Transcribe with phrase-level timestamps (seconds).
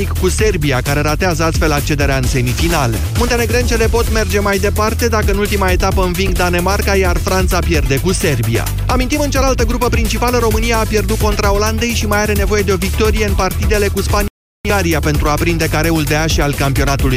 [0.00, 2.96] britanic cu Serbia, care ratează astfel accederea în semifinale.
[3.18, 8.12] Muntenegrencele pot merge mai departe dacă în ultima etapă înving Danemarca, iar Franța pierde cu
[8.12, 8.64] Serbia.
[8.86, 12.72] Amintim, în cealaltă grupă principală, România a pierdut contra Olandei și mai are nevoie de
[12.72, 17.16] o victorie în partidele cu Spania pentru a prinde careul de ași al campionatului.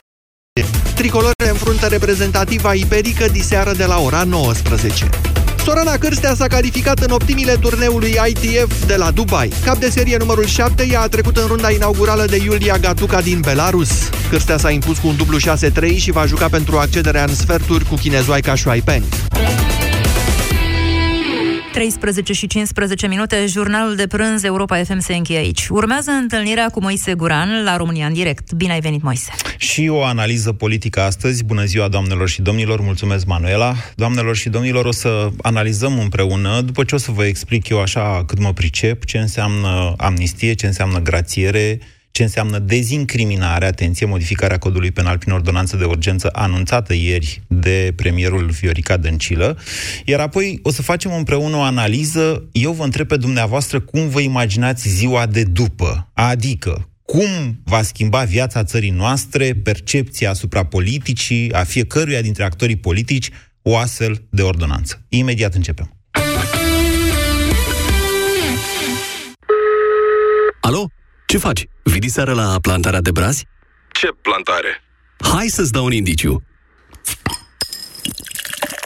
[0.95, 5.09] Tricolorele în fruntă reprezentativa iberică diseară de la ora 19.
[5.65, 9.51] Sorana Cârstea s-a calificat în optimile turneului ITF de la Dubai.
[9.65, 13.39] Cap de serie numărul 7, ea a trecut în runda inaugurală de Iulia Gatuca din
[13.39, 13.89] Belarus.
[14.29, 15.41] Cârstea s-a impus cu un dublu 6-3
[15.95, 19.03] și va juca pentru accederea în sferturi cu chinezoaica Shuai Peng.
[21.73, 25.67] 13 și 15 minute, jurnalul de prânz Europa FM se încheie aici.
[25.67, 28.53] Urmează întâlnirea cu Moise Guran la România în direct.
[28.53, 29.31] Bine ai venit, Moise!
[29.57, 31.43] Și o analiză politică astăzi.
[31.43, 32.81] Bună ziua, doamnelor și domnilor!
[32.81, 33.75] Mulțumesc, Manuela!
[33.95, 38.23] Doamnelor și domnilor, o să analizăm împreună, după ce o să vă explic eu așa
[38.27, 41.79] cât mă pricep, ce înseamnă amnistie, ce înseamnă grațiere,
[42.13, 48.49] ce înseamnă dezincriminare, atenție, modificarea codului penal prin ordonanță de urgență anunțată ieri de premierul
[48.49, 49.57] Viorica Dăncilă,
[50.05, 52.49] iar apoi o să facem împreună o analiză.
[52.51, 58.23] Eu vă întreb pe dumneavoastră cum vă imaginați ziua de după, adică cum va schimba
[58.23, 63.29] viața țării noastre, percepția asupra politicii, a fiecăruia dintre actorii politici,
[63.61, 65.05] o astfel de ordonanță.
[65.09, 66.02] Imediat începem.
[71.33, 71.67] Ce faci?
[71.83, 73.47] Vii seara la plantarea de brazi?
[73.91, 74.83] Ce plantare?
[75.31, 76.43] Hai să-ți dau un indiciu.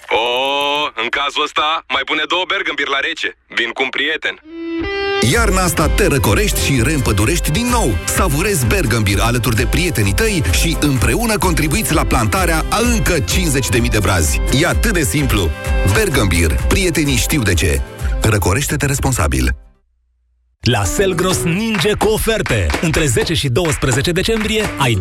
[0.10, 0.26] O,
[1.04, 3.38] în cazul ăsta, mai pune două bergambir la rece.
[3.48, 4.42] Vin cu un prieten.
[5.32, 7.98] Iarna asta te răcorești și reîmpădurești din nou.
[8.06, 14.00] Savurezi Bergambir alături de prietenii tăi și împreună contribuiți la plantarea a încă 50.000 de
[14.00, 14.42] brazi.
[14.62, 15.50] E atât de simplu.
[15.94, 16.52] Bergambir.
[16.68, 17.82] Prietenii știu de ce.
[18.22, 19.67] Răcorește-te responsabil.
[20.72, 22.66] La Selgros ninge cu oferte!
[22.82, 24.98] Între 10 și 12 decembrie ai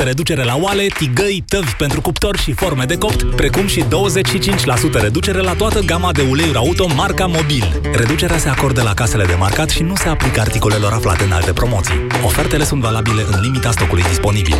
[0.00, 3.86] 20% reducere la oale, tigăi, tăvi pentru cuptor și forme de copt, precum și 25%
[5.00, 7.80] reducere la toată gama de uleiuri auto marca Mobil.
[7.92, 11.52] Reducerea se acordă la casele de marcat și nu se aplică articolelor aflate în alte
[11.52, 12.06] promoții.
[12.24, 14.56] Ofertele sunt valabile în limita stocului disponibil.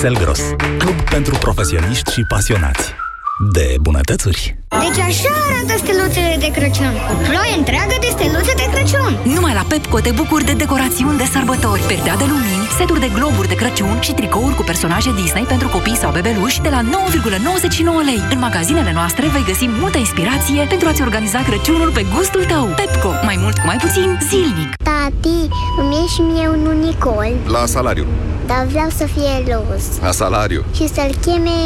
[0.00, 0.40] Selgros,
[0.78, 3.05] club pentru profesioniști și pasionați
[3.38, 4.56] de bunătățuri.
[4.68, 6.94] Deci așa arată steluțele de Crăciun.
[7.12, 9.12] O ploaie întreagă de steluțe de Crăciun.
[9.34, 13.48] Numai la Pepco te bucuri de decorațiuni de sărbători, perdea de lumini, seturi de globuri
[13.48, 16.88] de Crăciun și tricouri cu personaje Disney pentru copii sau bebeluși de la 9,99
[18.08, 18.22] lei.
[18.32, 22.64] În magazinele noastre vei găsi multă inspirație pentru a-ți organiza Crăciunul pe gustul tău.
[22.80, 24.70] Pepco, mai mult cu mai puțin, zilnic.
[24.88, 25.40] Tati,
[25.80, 27.32] îmi e și mie un unicol.
[27.56, 28.06] La salariu.
[28.46, 29.84] Dar vreau să fie roz.
[30.02, 30.64] La salariu.
[30.74, 31.58] Și să-l cheme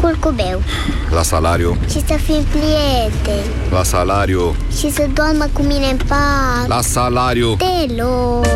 [0.00, 0.62] curcubeu.
[1.10, 1.76] La salariu.
[1.90, 3.46] Și să fim prieteni.
[3.70, 4.54] La salariu.
[4.78, 6.68] Și să doarmă cu mine în pat.
[6.68, 7.56] La salariu.
[7.56, 8.46] Deloc.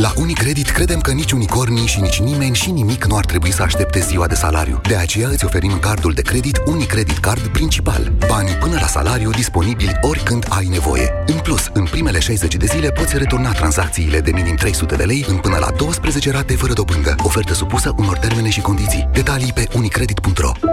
[0.00, 3.62] La Unicredit credem că nici unicornii și nici nimeni și nimic nu ar trebui să
[3.62, 4.80] aștepte ziua de salariu.
[4.88, 8.12] De aceea îți oferim cardul de credit Unicredit Card principal.
[8.28, 11.12] Banii până la salariu disponibili oricând ai nevoie.
[11.26, 15.24] În plus, în primele 60 de zile poți returna tranzacțiile de minim 300 de lei
[15.28, 17.14] în până la 12 rate fără dobândă.
[17.22, 19.08] Ofertă supusă unor termene și condiții.
[19.12, 20.69] Detalii pe unicredit.ro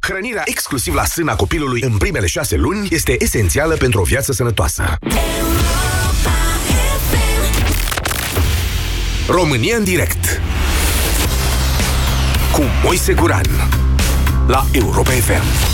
[0.00, 4.98] Hrănirea exclusiv la sâna copilului în primele șase luni este esențială pentru o viață sănătoasă.
[9.28, 10.40] România în direct
[12.52, 13.46] cu Moise Guran
[14.46, 15.69] la Europa FM.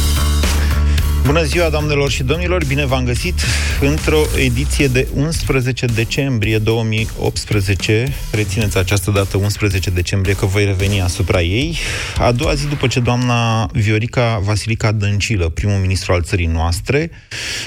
[1.26, 2.64] Bună ziua, doamnelor și domnilor!
[2.64, 3.40] Bine v-am găsit
[3.80, 8.12] într-o ediție de 11 decembrie 2018.
[8.32, 11.76] Rețineți această dată, 11 decembrie, că voi reveni asupra ei.
[12.18, 17.10] A doua zi după ce doamna Viorica Vasilica Dăncilă, primul ministru al țării noastre,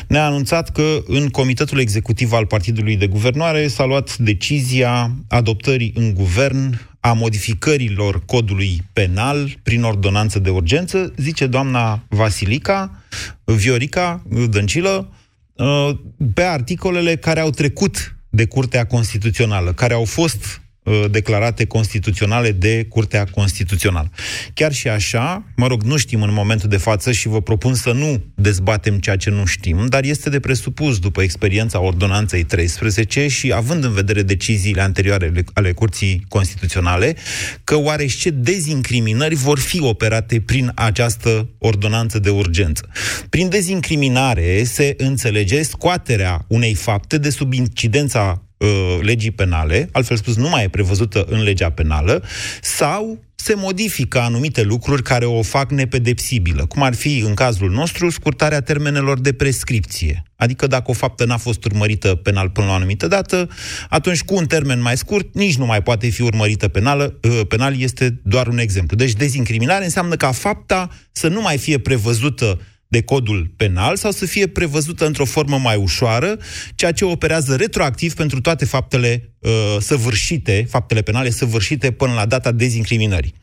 [0.08, 6.14] ne-a anunțat că în Comitetul Executiv al Partidului de Guvernare s-a luat decizia adoptării în
[6.14, 13.04] guvern a modificărilor codului penal prin ordonanță de urgență, zice doamna Vasilica,
[13.44, 15.14] Viorica Dăncilă,
[15.54, 15.90] uh,
[16.34, 20.68] pe articolele care au trecut de Curtea Constituțională, care au fost Uh,
[21.12, 24.12] declarate constituționale de Curtea Constituțională.
[24.54, 27.92] Chiar și așa, mă rog, nu știm în momentul de față și vă propun să
[27.92, 33.54] nu dezbatem ceea ce nu știm, dar este de presupus după experiența Ordonanței 13 și
[33.54, 37.16] având în vedere deciziile anterioare ale Curții Constituționale,
[37.64, 42.90] că oarește dezincriminări vor fi operate prin această ordonanță de urgență.
[43.30, 50.36] Prin dezincriminare se înțelege scoaterea unei fapte de sub incidența uh, legii penale, altfel spus
[50.36, 52.24] nu mai e prevăzută în legea penală,
[52.62, 58.10] sau se modifică anumite lucruri care o fac nepedepsibilă, cum ar fi, în cazul nostru,
[58.10, 60.24] scurtarea termenelor de prescripție.
[60.36, 63.50] Adică dacă o faptă n-a fost urmărită penal până la o anumită dată,
[63.90, 67.80] atunci cu un termen mai scurt nici nu mai poate fi urmărită penală, uh, penal,
[67.80, 68.98] este doar un exemplu.
[68.98, 72.60] Deci dezincriminare înseamnă ca fapta să nu mai fie prevăzută
[72.92, 76.38] de codul penal sau să fie prevăzută într-o formă mai ușoară,
[76.76, 82.52] ceea ce operează retroactiv pentru toate faptele uh, săvârșite, faptele penale săvârșite până la data
[82.52, 83.34] dezincriminării.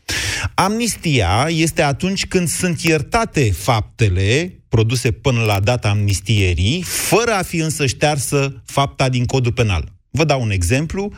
[0.54, 7.56] Amnistia este atunci când sunt iertate faptele produse până la data amnistierii, fără a fi
[7.56, 9.92] însă ștearsă fapta din codul penal.
[10.10, 11.12] Vă dau un exemplu.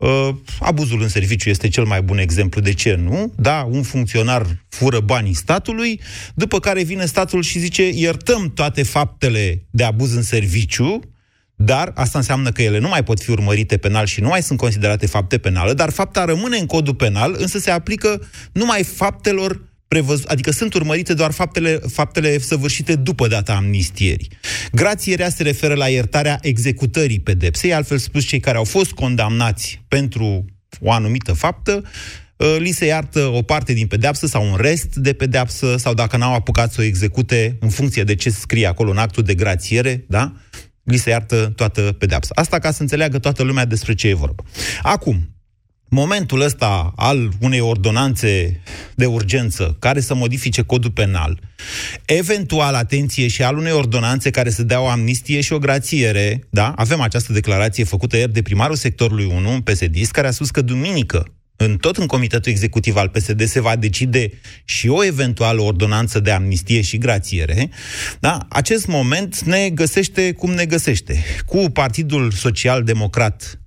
[0.00, 0.28] Uh,
[0.60, 2.60] abuzul în serviciu este cel mai bun exemplu.
[2.60, 3.32] De ce nu?
[3.36, 6.00] Da, un funcționar fură banii statului,
[6.34, 11.00] după care vine statul și zice iertăm toate faptele de abuz în serviciu,
[11.54, 14.58] dar asta înseamnă că ele nu mai pot fi urmărite penal și nu mai sunt
[14.58, 19.60] considerate fapte penale, dar fapta rămâne în codul penal, însă se aplică numai faptelor
[19.90, 24.30] prevăz, adică sunt urmărite doar faptele, faptele săvârșite după data amnistierii.
[24.72, 30.44] Grațierea se referă la iertarea executării pedepsei, altfel spus, cei care au fost condamnați pentru
[30.80, 31.82] o anumită faptă,
[32.40, 36.16] ă, li se iartă o parte din pedeapsă sau un rest de pedeapsă, sau dacă
[36.16, 40.04] n-au apucat să o execute în funcție de ce scrie acolo în actul de grațiere,
[40.08, 40.32] da?
[40.82, 42.32] li se iartă toată pedeapsa.
[42.34, 44.42] Asta ca să înțeleagă toată lumea despre ce e vorba.
[44.82, 45.28] Acum,
[45.90, 48.60] momentul ăsta al unei ordonanțe
[48.94, 51.40] de urgență care să modifice codul penal,
[52.04, 56.72] eventual, atenție, și al unei ordonanțe care să dea o amnistie și o grațiere, da?
[56.76, 60.60] Avem această declarație făcută ieri de primarul sectorului 1, un psd care a spus că
[60.60, 61.26] duminică,
[61.56, 64.30] în tot în Comitetul Executiv al PSD se va decide
[64.64, 67.70] și o eventuală ordonanță de amnistie și grațiere,
[68.20, 68.46] da?
[68.48, 71.24] acest moment ne găsește cum ne găsește.
[71.46, 73.59] Cu Partidul Social Democrat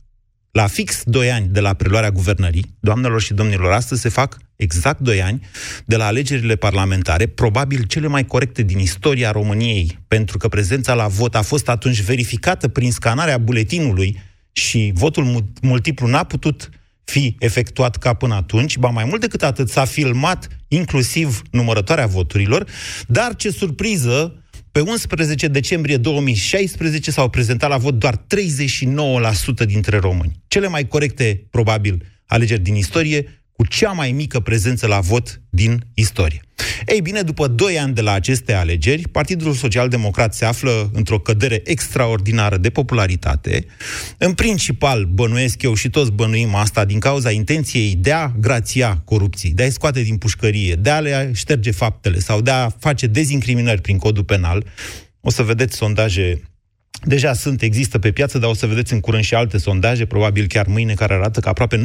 [0.54, 5.00] la fix 2 ani de la preluarea guvernării, doamnelor și domnilor, astăzi se fac exact
[5.00, 5.48] 2 ani
[5.86, 11.08] de la alegerile parlamentare, probabil cele mai corecte din istoria României, pentru că prezența la
[11.08, 14.20] vot a fost atunci verificată prin scanarea buletinului
[14.52, 16.70] și votul multiplu n-a putut
[17.04, 22.68] fi efectuat ca până atunci, ba mai mult decât atât, s-a filmat inclusiv numărătoarea voturilor,
[23.08, 24.43] dar ce surpriză,
[24.74, 30.32] pe 11 decembrie 2016 s-au prezentat la vot doar 39% dintre români.
[30.48, 35.86] Cele mai corecte, probabil, alegeri din istorie, cu cea mai mică prezență la vot din
[35.94, 36.42] istorie.
[36.86, 41.20] Ei bine, după 2 ani de la aceste alegeri, Partidul Social Democrat se află într-o
[41.20, 43.66] cădere extraordinară de popularitate.
[44.18, 49.52] În principal, bănuiesc eu și toți bănuim asta din cauza intenției de a grația corupții,
[49.52, 53.82] de a-i scoate din pușcărie, de a le șterge faptele sau de a face dezincriminări
[53.82, 54.66] prin codul penal.
[55.22, 56.42] O să vedeți sondaje
[57.04, 60.48] Deja sunt, există pe piață, dar o să vedeți în curând și alte sondaje, probabil
[60.48, 61.82] chiar mâine, care arată că aproape 90%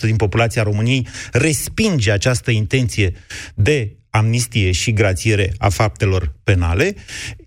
[0.00, 3.12] din populația României respinge această intenție
[3.54, 6.94] de amnistie și grațiere a faptelor penale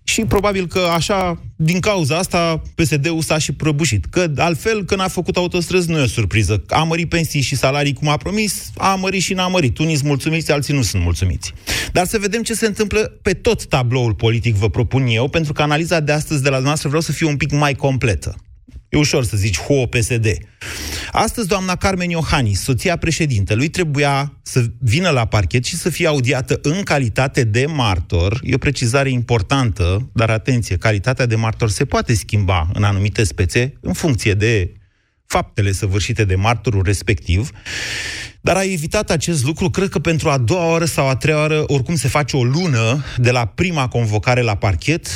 [0.08, 4.04] și probabil că așa, din cauza asta, PSD-ul s-a și prăbușit.
[4.04, 6.62] Că altfel, când a făcut autostrăzi, nu e o surpriză.
[6.68, 9.78] A mărit pensii și salarii cum a promis, a mărit și n-a mărit.
[9.78, 11.52] Unii sunt mulțumiți, alții nu sunt mulțumiți.
[11.92, 15.62] Dar să vedem ce se întâmplă pe tot tabloul politic, vă propun eu, pentru că
[15.62, 18.36] analiza de astăzi de la noastră vreau să fie un pic mai completă.
[18.88, 20.26] E ușor să zici ho PSD.
[21.12, 26.58] Astăzi, doamna Carmen Iohannis, soția președintelui, trebuia să vină la parchet și să fie audiată
[26.62, 28.40] în calitate de martor.
[28.42, 33.72] E o precizare importantă, dar atenție, calitatea de martor se poate schimba în anumite spețe
[33.80, 34.72] în funcție de
[35.26, 37.50] faptele săvârșite de martorul respectiv.
[38.40, 41.64] Dar a evitat acest lucru, cred că pentru a doua oară sau a treia oară,
[41.66, 45.06] oricum se face o lună de la prima convocare la parchet,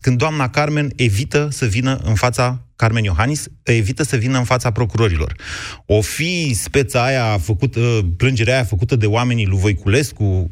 [0.00, 4.70] când doamna Carmen evită să vină în fața Carmen Iohannis evită să vină în fața
[4.70, 5.34] procurorilor.
[5.86, 7.80] O fi speța aia făcută,
[8.16, 10.48] plângerea aia făcută de oamenii lui Voiculescu,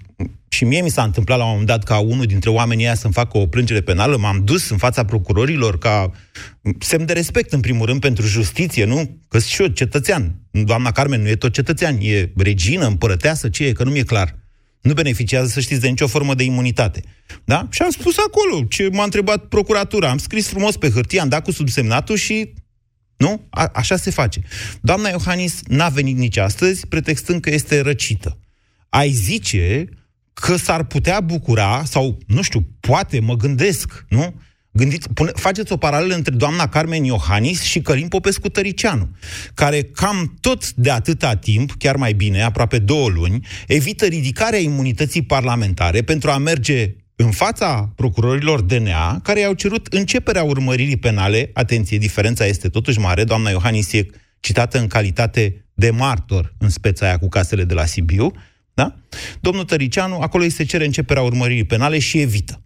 [0.48, 3.12] și mie mi s-a întâmplat la un moment dat ca unul dintre oamenii aia să-mi
[3.12, 6.10] facă o plângere penală, m-am dus în fața procurorilor ca
[6.78, 9.18] semn de respect, în primul rând, pentru justiție, nu?
[9.28, 10.34] Că și eu cetățean.
[10.50, 14.38] Doamna Carmen nu e tot cetățean, e regină, împărăteasă, ce e, că nu mi-e clar
[14.80, 17.02] nu beneficiază, să știți, de nicio formă de imunitate.
[17.44, 17.66] Da?
[17.70, 20.10] Și am spus acolo ce m-a întrebat procuratura.
[20.10, 22.52] Am scris frumos pe hârtie, am dat cu subsemnatul și
[23.16, 23.46] nu?
[23.50, 24.40] A- așa se face.
[24.80, 28.38] Doamna Iohannis n-a venit nici astăzi, pretextând că este răcită.
[28.88, 29.88] Ai zice
[30.32, 34.34] că s-ar putea bucura, sau, nu știu, poate, mă gândesc, nu?
[34.72, 39.08] Gândiți, pune, faceți o paralelă între doamna Carmen Iohannis și Călim Popescu Tăricianu,
[39.54, 45.22] care cam tot de atâta timp, chiar mai bine, aproape două luni, evită ridicarea imunității
[45.22, 51.50] parlamentare pentru a merge în fața procurorilor DNA, care i-au cerut începerea urmăririi penale.
[51.54, 53.24] Atenție, diferența este totuși mare.
[53.24, 54.06] Doamna Iohannis e
[54.40, 58.32] citată în calitate de martor în speța aia cu casele de la Sibiu,
[58.74, 58.94] Da?
[59.40, 62.62] Domnul Tăricianu, acolo îi se cere începerea urmăririi penale și evită.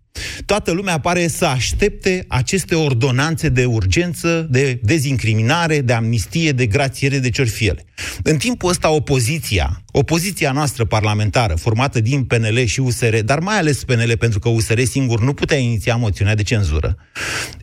[0.46, 7.18] Toată lumea pare să aștepte aceste ordonanțe de urgență, de dezincriminare, de amnistie, de grațiere,
[7.18, 7.84] de ciorfiele.
[8.22, 13.84] În timpul ăsta, opoziția, opoziția noastră parlamentară, formată din PNL și USR, dar mai ales
[13.84, 16.96] PNL, pentru că USR singur nu putea iniția moțiunea de cenzură,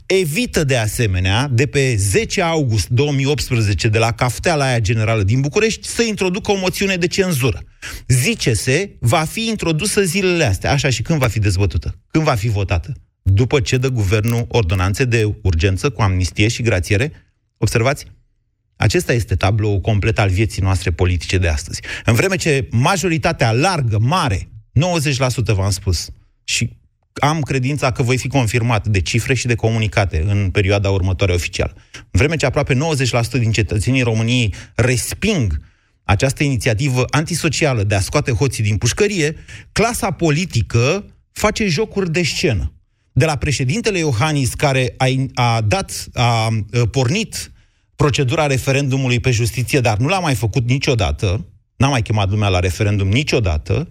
[0.06, 5.88] evită de asemenea, de pe 10 august 2018, de la cafteala aia generală din București,
[5.88, 7.64] să introducă o moțiune de cenzură.
[8.08, 10.72] Zice-se, va fi introdusă zilele astea.
[10.72, 11.96] Așa și când va fi dezbătută?
[12.12, 12.94] Când va fi votată?
[13.22, 17.12] După ce dă guvernul ordonanțe de urgență cu amnistie și grațiere?
[17.58, 18.06] Observați?
[18.82, 21.82] Acesta este tablou complet al vieții noastre politice de astăzi.
[22.06, 24.50] În vreme ce majoritatea largă, mare,
[25.52, 26.10] 90% v-am spus,
[26.44, 26.78] și
[27.14, 31.74] am credința că voi fi confirmat de cifre și de comunicate în perioada următoare oficială.
[31.94, 32.78] În vreme ce aproape 90%
[33.32, 35.62] din cetățenii României resping
[36.04, 39.36] această inițiativă antisocială de a scoate hoții din pușcărie,
[39.72, 42.74] clasa politică face jocuri de scenă.
[43.12, 46.50] De la președintele Iohannis, care a, a dat, a, a
[46.92, 47.52] pornit
[48.01, 52.60] procedura referendumului pe justiție, dar nu l-a mai făcut niciodată, n-a mai chemat lumea la
[52.60, 53.89] referendum niciodată,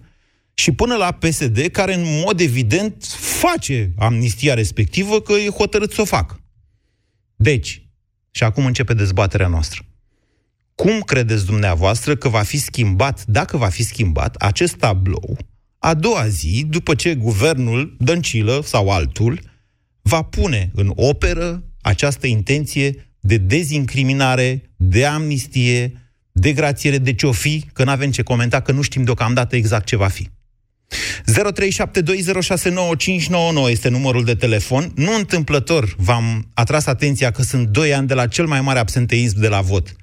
[0.53, 3.05] și până la PSD, care în mod evident
[3.39, 6.43] face amnistia respectivă, că e hotărât să o facă.
[7.35, 7.89] Deci,
[8.31, 9.81] și acum începe dezbaterea noastră.
[10.75, 15.37] Cum credeți dumneavoastră că va fi schimbat, dacă va fi schimbat, acest tablou
[15.77, 19.39] a doua zi, după ce guvernul Dăncilă sau altul
[20.01, 25.93] va pune în operă această intenție de dezincriminare, de amnistie,
[26.31, 29.55] de grațiere, de ce o fi, că nu avem ce comenta, că nu știm deocamdată
[29.55, 30.29] exact ce va fi.
[31.25, 31.31] 0372069599
[33.69, 34.91] este numărul de telefon.
[34.95, 39.39] Nu întâmplător v-am atras atenția că sunt 2 ani de la cel mai mare absenteism
[39.39, 39.95] de la vot.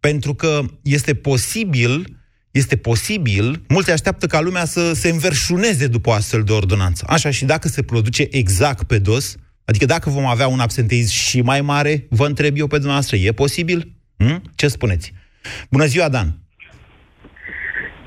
[0.00, 2.16] Pentru că este posibil,
[2.50, 7.04] este posibil, mulți așteaptă ca lumea să se înverșuneze după o astfel de ordonanță.
[7.08, 11.40] Așa și dacă se produce exact pe dos, adică dacă vom avea un absenteism și
[11.40, 13.92] mai mare, vă întreb eu pe dumneavoastră, e posibil?
[14.16, 14.42] Hm?
[14.54, 15.12] Ce spuneți?
[15.70, 16.38] Bună ziua, Dan!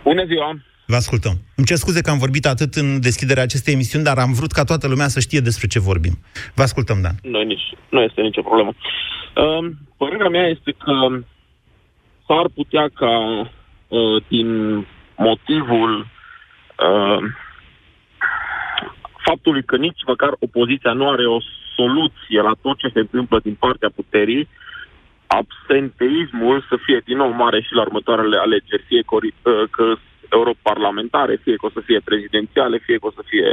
[0.04, 0.58] Bună ziua!
[0.88, 1.36] Vă ascultăm.
[1.56, 4.64] Îmi cer scuze că am vorbit atât în deschiderea acestei emisiuni, dar am vrut ca
[4.64, 6.14] toată lumea să știe despre ce vorbim.
[6.56, 7.16] Vă ascultăm, Dan.
[7.22, 8.74] Nu, nici, nu este nicio problemă.
[9.36, 11.24] Uh, părerea mea este că
[12.28, 13.14] s-ar putea ca
[13.88, 14.50] uh, din
[15.18, 17.20] motivul uh,
[19.28, 21.40] faptului că nici măcar opoziția nu are o
[21.76, 24.48] soluție la tot ce se întâmplă din partea puterii,
[25.28, 29.86] absenteismul să fie din nou mare și la următoarele alegeri, fie că, uh, că
[30.38, 33.50] europarlamentare, fie că o să fie prezidențiale, fie că o să fie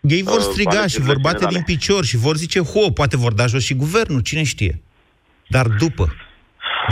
[0.00, 1.56] ei vor uh, striga uh, și vor bate generale.
[1.56, 4.74] din picior și vor zice, ho, poate vor da jos și guvernul, cine știe.
[5.48, 6.04] Dar după,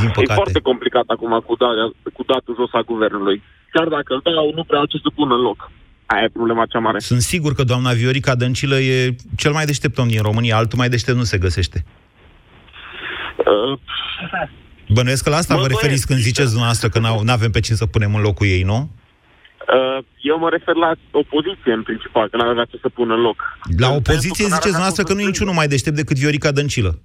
[0.01, 0.33] din păcate...
[0.33, 1.69] E foarte complicat acum cu, da,
[2.13, 3.43] cu datul jos a guvernului.
[3.73, 5.71] Chiar dacă îl dau, nu prea ce să pun în loc.
[6.07, 6.99] Aia e problema cea mare.
[6.99, 10.89] Sunt sigur că doamna Viorica Dăncilă e cel mai deștept om din România, altul mai
[10.89, 11.85] deștept nu se găsește.
[13.37, 13.79] Uh,
[14.89, 17.87] Bănuiesc că la asta vă referiți când ziceți dumneavoastră că nu avem pe cine să
[17.87, 18.91] punem în locul ei, nu?
[19.75, 23.21] Uh, eu mă refer la opoziție în principal, că n-ar avea ce să pună în
[23.21, 23.59] loc.
[23.79, 26.99] La opoziție ziceți noastră că nu e niciunul mai deștept decât Viorica Dăncilă.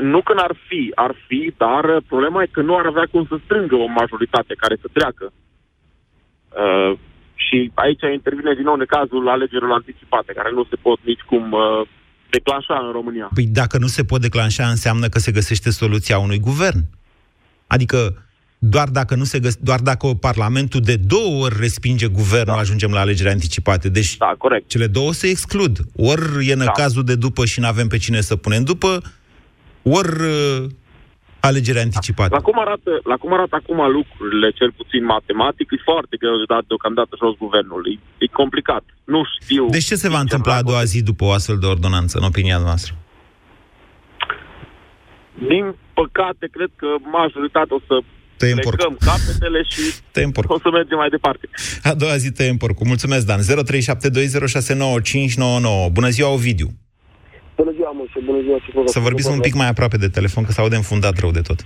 [0.00, 3.36] Nu că n-ar fi, ar fi, dar problema e că nu ar avea cum să
[3.44, 5.32] strângă o majoritate care să treacă.
[6.62, 6.98] Uh,
[7.34, 11.52] și aici intervine din nou în cazul alegerilor anticipate, care nu se pot nici cum
[11.52, 11.86] uh,
[12.30, 13.30] declanșa în România.
[13.34, 16.80] Păi dacă nu se pot declanșa, înseamnă că se găsește soluția unui guvern.
[17.66, 17.98] Adică
[18.58, 22.60] doar dacă, nu se găs- doar dacă Parlamentul de două ori respinge guvernul, da.
[22.60, 23.88] ajungem la alegeri anticipate.
[23.88, 24.68] Deci da, corect.
[24.68, 25.78] cele două se exclud.
[25.96, 26.70] Ori e în da.
[26.70, 29.02] cazul de după și nu avem pe cine să punem după,
[29.82, 30.64] ori uh,
[31.50, 32.34] alegeri anticipate.
[32.34, 36.46] La cum, arată, la cum arată acum lucrurile, cel puțin matematic, e foarte greu de
[36.54, 37.82] dat deocamdată jos guvernul.
[37.92, 38.84] E, e complicat.
[39.04, 39.62] Nu știu...
[39.76, 42.58] Deci ce se va întâmpla a doua zi după o astfel de ordonanță, în opinia
[42.58, 42.92] noastră?
[45.50, 46.86] Din păcate, cred că
[47.20, 47.94] majoritatea o să
[48.36, 48.78] tăiem porc.
[49.10, 50.50] capetele și tăiem porc.
[50.50, 51.48] o să mergem mai departe.
[51.82, 52.86] A doua zi tăiem porcul.
[52.86, 53.40] Mulțumesc, Dan.
[53.40, 53.44] 0372069599.
[55.92, 56.68] Bună ziua, Ovidiu.
[58.24, 58.70] Bună ziua, Moise.
[58.72, 61.30] Bună ziua, Să vorbiți un pic mai aproape de telefon, că s aude înfundat rău
[61.30, 61.58] de tot.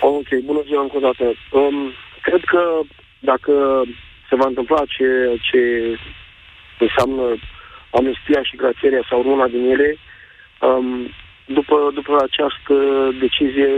[0.00, 1.24] Ok, bună ziua încă o dată.
[1.50, 1.92] Um,
[2.22, 2.60] cred că
[3.18, 3.52] dacă
[4.28, 5.08] se va întâmpla ce,
[5.48, 5.60] ce
[6.78, 7.24] înseamnă
[7.90, 9.96] amnistia și grațierea sau una din ele,
[10.60, 11.08] um,
[11.46, 12.74] după, după această
[13.20, 13.68] decizie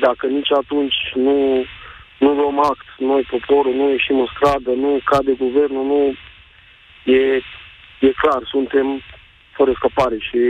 [0.00, 1.64] dacă nici atunci nu,
[2.18, 6.14] nu luăm act, noi, poporul, nu ieșim în stradă, nu cade guvernul, nu...
[7.04, 7.42] E,
[8.06, 9.02] e clar, suntem
[9.60, 10.40] fără scăpare și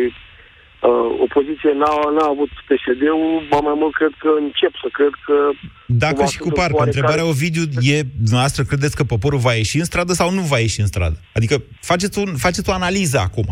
[0.89, 5.37] uh, opoziție n-a, n-a avut PSD-ul, ba mai mult cred că încep să cred că...
[6.05, 6.77] Dacă cumva și cu sunt parcă.
[6.77, 7.65] oarecare- Întrebarea, Ovidiu,
[7.95, 11.17] e, dumneavoastră credeți că poporul va ieși în stradă sau nu va ieși în stradă?
[11.39, 11.55] Adică
[11.91, 13.49] faceți, un, faceți o analiză acum.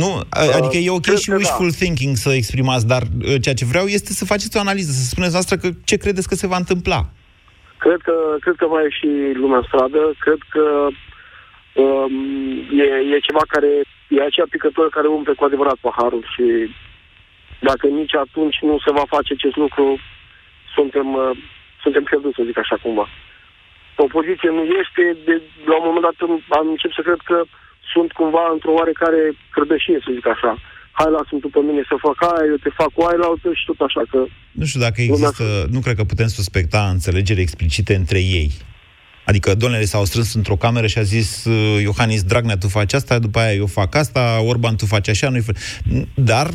[0.00, 1.40] Nu, a- adică e ok cred și că da.
[1.42, 5.04] wishful thinking să exprimați, dar uh, ceea ce vreau este să faceți o analiză, să
[5.12, 7.00] spuneți noastră că ce credeți că se va întâmpla.
[7.84, 9.08] Cred că, cred că va ieși
[9.42, 10.64] lumea în stradă, cred că
[11.82, 12.14] um,
[12.82, 13.70] e, e ceva care,
[14.16, 16.44] e acea picătură care umple cu adevărat paharul și
[17.68, 19.86] dacă nici atunci nu se va face acest lucru,
[20.76, 21.30] suntem, uh,
[21.82, 23.06] suntem pierduți, să zic așa cumva.
[24.06, 25.34] Opoziție nu este, de,
[25.70, 27.38] la un moment dat am- am încep să cred că
[27.92, 29.20] sunt cumva într-o oarecare
[29.54, 30.52] crădășie, să zic așa.
[30.98, 33.48] Hai, lasă-mi tu pe mine să fac aia, eu te fac cu aia la altă
[33.58, 34.20] și tot așa, că
[34.60, 38.50] Nu știu dacă există, nu cred că putem suspecta înțelegeri explicite între ei.
[39.28, 43.18] Adică domnule s-au strâns într-o cameră și a zis uh, Iohannis Dragnea, tu faci asta,
[43.18, 45.38] după aia eu fac asta, Orban, tu faci așa, nu
[46.14, 46.48] Dar,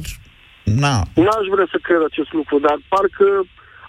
[0.64, 3.26] na, N-aș vrea să cred acest lucru, dar parcă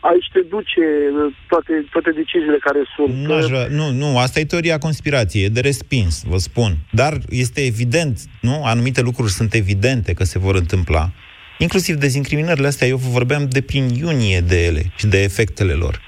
[0.00, 3.14] aici te duce uh, toate, toate deciziile care sunt.
[3.26, 6.76] N-aș vrea, nu, nu, asta e teoria conspirației, e de respins, vă spun.
[6.90, 8.64] Dar este evident, nu?
[8.64, 11.10] Anumite lucruri sunt evidente că se vor întâmpla.
[11.58, 16.00] Inclusiv dezincriminările astea, eu vă vorbeam de prin iunie de ele și de efectele lor.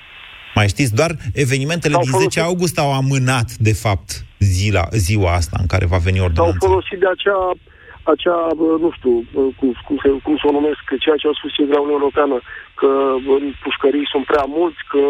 [0.58, 1.12] Mai știți, doar
[1.44, 5.86] evenimentele S-au din 10 folosit- august au amânat, de fapt, zila, ziua asta în care
[5.94, 6.66] va veni S-au ordonanța.
[6.66, 7.40] folosit de acea,
[8.14, 11.36] acea uh, nu știu, uh, cum, cum, se, cum să o numesc, ceea ce au
[11.40, 12.36] spus ei de la Uniunea Europeană,
[12.80, 12.88] că
[13.38, 15.02] în pușcării sunt prea mulți, că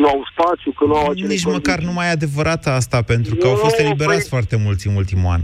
[0.00, 1.56] nu au spațiu, că nu au acele Nici condiții.
[1.58, 4.84] măcar nu mai e adevărat asta, pentru că au Nu, fost eliberați păi- foarte mulți
[4.90, 5.42] în ultimul an.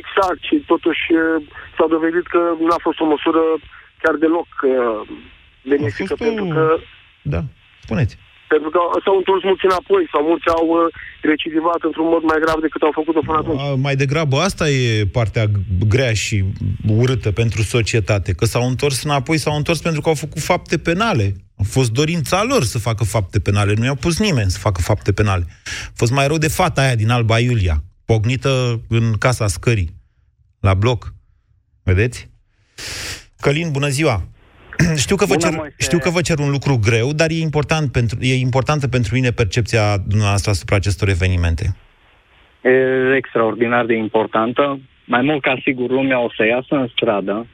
[0.00, 1.24] Exact, și totuși uh,
[1.76, 3.42] s-a dovedit că n-a fost o măsură
[4.02, 4.70] chiar deloc uh,
[5.70, 6.62] benefică, A fost o- pentru că
[7.34, 7.40] Da,
[7.86, 8.14] spuneți.
[8.52, 10.84] Pentru că s-au întors mulți înapoi sau mulți au uh,
[11.30, 13.60] recidivat într-un mod mai grav decât au făcut-o până atunci.
[13.60, 16.36] A, Mai degrabă asta e partea g- grea și
[17.02, 21.26] urâtă pentru societate, că s-au întors înapoi, s-au întors pentru că au făcut fapte penale.
[21.56, 25.12] A fost dorința lor să facă fapte penale, nu i-au pus nimeni să facă fapte
[25.12, 25.44] penale.
[25.88, 29.94] A fost mai rău de fata aia din Alba Iulia, pognită în casa scării,
[30.60, 31.14] la bloc.
[31.82, 32.28] Vedeți?
[33.40, 34.28] Călin, bună ziua!
[35.04, 35.74] Știu că, vă Bună, cer, Moise.
[35.78, 39.30] știu că vă cer un lucru greu, dar e, important pentru, e importantă pentru mine
[39.30, 41.76] percepția dumneavoastră asupra acestor evenimente.
[42.62, 44.80] E extraordinar de importantă.
[45.04, 47.46] Mai mult ca sigur lumea o să iasă în stradă,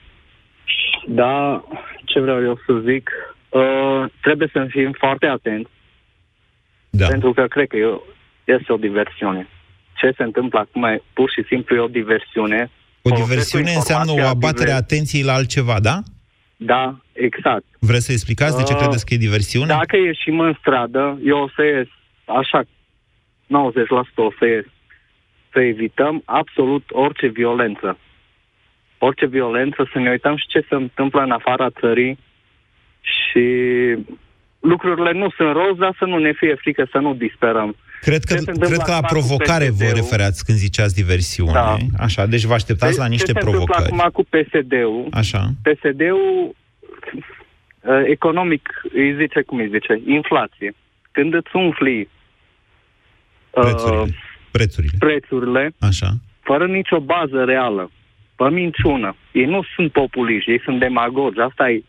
[1.08, 1.62] dar
[2.04, 3.10] ce vreau eu să zic,
[3.48, 5.70] uh, trebuie să fim foarte atenți,
[6.90, 7.06] da.
[7.06, 8.00] pentru că cred că e-
[8.44, 9.48] este o diversiune.
[9.94, 12.70] Ce se întâmplă acum e pur și simplu e o diversiune.
[13.02, 16.02] O Folosesc diversiune înseamnă o informația abatere a diver- atenției la altceva, da?
[16.64, 17.64] Da, exact.
[17.78, 19.66] Vreți să explicați de ce Uh, credeți că e diversiune?
[19.66, 21.88] Dacă ieșim în stradă, eu o să ies,
[22.24, 22.66] așa, 90%
[24.14, 24.64] o să ies,
[25.52, 27.98] să evităm absolut orice violență.
[28.98, 32.18] Orice violență, să ne uităm și ce se întâmplă în afara țării
[33.00, 33.46] și
[34.60, 37.76] lucrurile nu sunt roz, dar să nu ne fie frică, să nu disperăm.
[38.06, 39.94] Cred că, Ce se întâmplă cred că la acum cu provocare vă PSD-ul?
[39.94, 41.52] referați când ziceați diversiune.
[41.52, 41.76] Da.
[41.98, 43.78] Așa, deci vă așteptați la niște ce se provocări.
[43.82, 45.06] întâmplă acum cu PSD-ul?
[45.10, 45.42] Așa.
[45.62, 46.54] PSD-ul
[47.80, 50.74] uh, economic îi zice, cum îi zice, inflație.
[51.12, 52.08] Când îți umfli
[53.50, 54.14] uh, Prețurile.
[54.50, 54.92] Prețurile.
[54.98, 56.10] prețurile Așa.
[56.40, 57.90] fără nicio bază reală,
[58.36, 59.16] pe minciună.
[59.32, 61.38] Ei nu sunt populiști, ei sunt demagogi.
[61.40, 61.82] Asta e,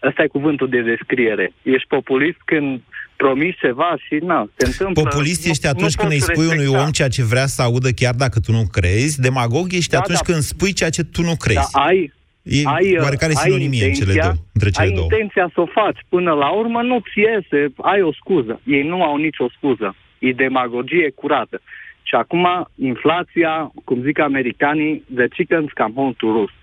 [0.00, 1.52] asta e cuvântul de descriere.
[1.62, 2.80] Ești populist când
[3.22, 5.02] promiți ceva și na, se întâmplă.
[5.02, 6.84] Populist ești nu- atunci nu când îi poți spui unui respecta.
[6.84, 9.20] om ceea ce vrea să audă chiar dacă tu nu crezi.
[9.20, 10.26] Demagog ești Da, atunci da.
[10.32, 11.70] când spui ceea ce tu nu crezi.
[11.72, 14.92] Da, ai, E ai, uh, oarecare ai sinonimie în cele intenția- două, între cele ai
[14.98, 15.06] două.
[15.10, 15.98] intenția să o faci.
[16.08, 17.60] Până la urmă nu-ți iese,
[17.92, 18.60] ai o scuză.
[18.76, 19.88] Ei nu au nicio scuză.
[20.18, 21.60] E demagogie curată.
[22.02, 23.52] Și acum, inflația,
[23.84, 26.58] cum zic americanii, the chickens come home to roost.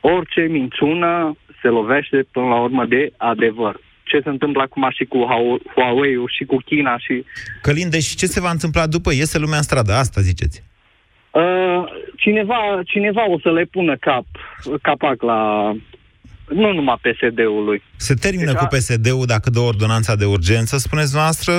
[0.00, 3.80] Orice minciună se lovește până la urmă de adevăr.
[4.10, 7.24] Ce se întâmplă acum și cu Hua- Huawei-ul și cu China și
[7.62, 9.12] Călin, deci ce se va întâmpla după?
[9.12, 10.62] Iese lumea în stradă, asta ziceți.
[11.30, 11.84] Uh,
[12.16, 14.24] cineva, cineva o să le pună cap,
[14.82, 15.72] capac la...
[16.48, 17.82] Nu numai PSD-ului.
[17.96, 21.52] Se termină Deci, cu a- PSD-ul dacă dă ordonanța de urgență, spuneți noastră?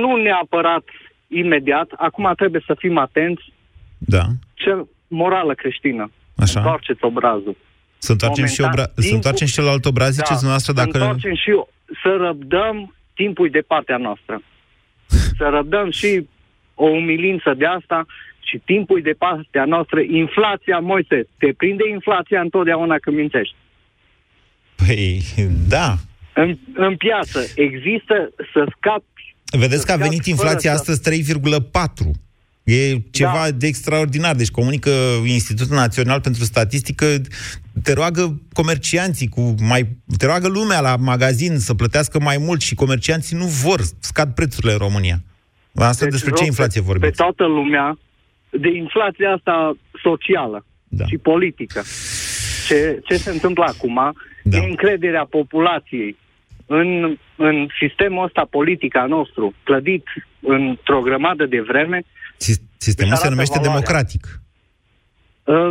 [0.00, 0.84] Nu neapărat
[1.28, 1.88] imediat.
[1.96, 3.42] Acum trebuie să fim atenți.
[3.98, 4.22] Da.
[4.54, 4.70] Ce
[5.08, 6.10] morală creștină.
[6.36, 6.58] Așa.
[6.60, 7.56] Întoarceți obrazul.
[7.98, 10.98] Să întoarcem și, Momentan, obra- să timpul- întoarcem și celălalt obraz, ziceți noastră, să dacă...
[10.98, 11.50] întoarcem și
[12.02, 14.42] să răbdăm timpul de partea noastră.
[15.38, 16.28] să răbdăm și
[16.74, 18.06] o umilință de asta
[18.40, 20.00] și timpul de partea noastră.
[20.00, 23.54] Inflația, Moise, te prinde inflația întotdeauna când mințești.
[24.74, 25.22] Păi,
[25.68, 25.94] da.
[26.34, 29.06] În, în piață există să scapi
[29.58, 32.10] Vedeți că a Să venit scapi inflația fără să- astăzi 3,4.
[32.64, 33.50] E ceva Da.
[33.50, 34.34] de extraordinar.
[34.34, 34.90] Deci comunică
[35.24, 37.06] Institutul Național pentru Statistică
[37.82, 39.86] te roagă comercianții cu mai...
[40.18, 44.72] Te roagă lumea la magazin să plătească mai mult și comercianții nu vor, scad prețurile
[44.72, 45.18] în România.
[45.74, 47.08] Asta deci, despre ce inflație vorbim?
[47.08, 47.98] Pe toată lumea
[48.50, 51.06] de inflația asta socială da.
[51.06, 51.82] și politică.
[52.66, 54.56] Ce, ce se întâmplă acum da.
[54.56, 56.16] e încrederea populației
[56.66, 60.04] în, în sistemul ăsta politic al nostru, clădit
[60.40, 62.02] într-o grămadă de vreme.
[62.76, 63.80] Sistemul se numește valoarea.
[63.80, 64.40] democratic.
[65.44, 65.70] Uh,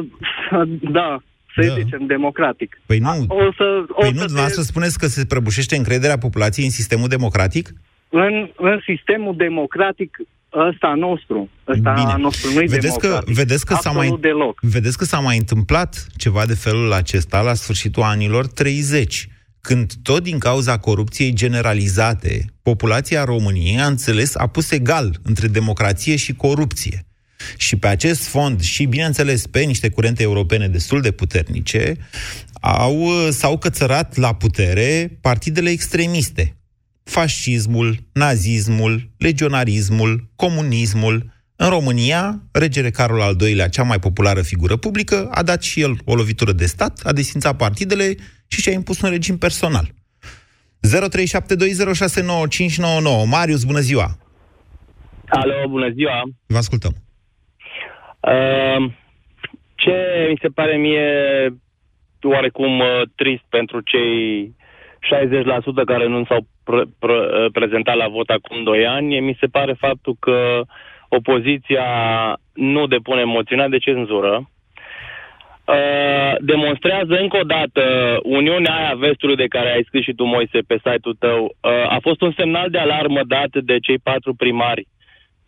[0.92, 1.22] da,
[1.58, 1.74] să da.
[1.74, 2.80] zicem democratic.
[2.86, 4.68] Păi nu, o să, o păi nu să dumneavoastră te...
[4.68, 7.74] spuneți că se prăbușește încrederea populației în sistemul democratic?
[8.10, 10.18] În, în sistemul democratic
[10.54, 11.50] ăsta nostru.
[11.68, 12.16] Ăsta Bine.
[12.18, 14.60] nostru nu vedeți că, vedeți că s-a mai, deloc.
[14.62, 19.28] Vedeți că s-a mai întâmplat ceva de felul acesta la sfârșitul anilor 30
[19.68, 26.16] când tot din cauza corupției generalizate, populația României a înțeles, a pus egal între democrație
[26.16, 27.07] și corupție.
[27.58, 31.96] Și pe acest fond, și bineînțeles pe niște curente europene destul de puternice,
[32.62, 36.58] au, s-au cățărat la putere partidele extremiste.
[37.04, 41.36] Fascismul, nazismul, legionarismul, comunismul.
[41.56, 45.98] În România, regele Carol al II-lea, cea mai populară figură publică, a dat și el
[46.06, 48.16] o lovitură de stat, a desfințat partidele
[48.48, 49.96] și și-a impus un regim personal.
[50.88, 50.90] 0372069599.
[53.26, 54.18] Marius, bună ziua!
[55.30, 56.22] Alo, bună ziua!
[56.46, 57.07] Vă ascultăm.
[58.28, 58.86] Uh,
[59.76, 61.10] ce mi se pare mie
[62.22, 64.56] oarecum uh, trist pentru cei
[65.82, 69.48] 60% care nu s-au pre- pre- uh, prezentat la vot acum 2 ani, mi se
[69.48, 70.62] pare faptul că
[71.10, 71.86] opoziția
[72.54, 74.50] nu depune moțiunea de cenzură,
[75.68, 77.84] Uh, demonstrează încă o dată
[78.24, 81.44] Uniunea aia vestului de care ai scris și tu, Moise, pe site-ul tău.
[81.44, 84.88] Uh, a fost un semnal de alarmă dat de cei patru primari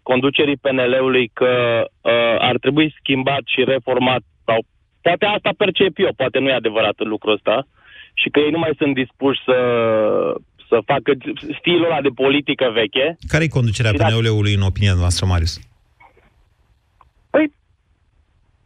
[0.04, 4.60] conducerii PNL-ului că uh, ar trebui schimbat și reformat sau
[5.02, 7.68] poate asta percep eu, poate nu e adevărat lucrul ăsta
[8.14, 9.58] și că ei nu mai sunt dispuși să
[10.70, 11.12] să facă
[11.60, 13.18] stilul ăla de politică veche.
[13.28, 15.60] Care e conducerea PNL-ului în opinia noastră, Marius?
[17.30, 17.52] Păi,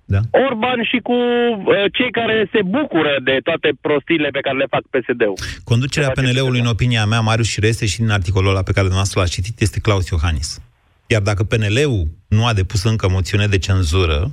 [0.05, 0.19] da.
[0.47, 4.83] Orban și cu uh, cei care se bucură de toate prostiile pe care le fac
[4.93, 5.37] PSD-ul.
[5.63, 9.19] Conducerea PNL-ului, în opinia mea, Marius și reste și din articolul ăla pe care dumneavoastră
[9.19, 10.61] l-ați citit, este Claus Iohannis.
[11.07, 14.31] Iar dacă PNL-ul nu a depus încă moțiune de cenzură,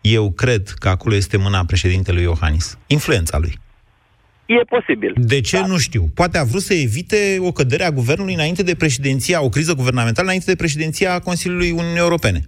[0.00, 2.78] eu cred că acolo este mâna președintelui Iohannis.
[2.86, 3.58] Influența lui.
[4.46, 5.12] E posibil.
[5.16, 5.56] De ce?
[5.56, 5.66] Da.
[5.66, 6.10] Nu știu.
[6.14, 10.26] Poate a vrut să evite o cădere a guvernului înainte de președinția, o criză guvernamentală
[10.26, 12.46] înainte de președinția Consiliului Uniunii Europene.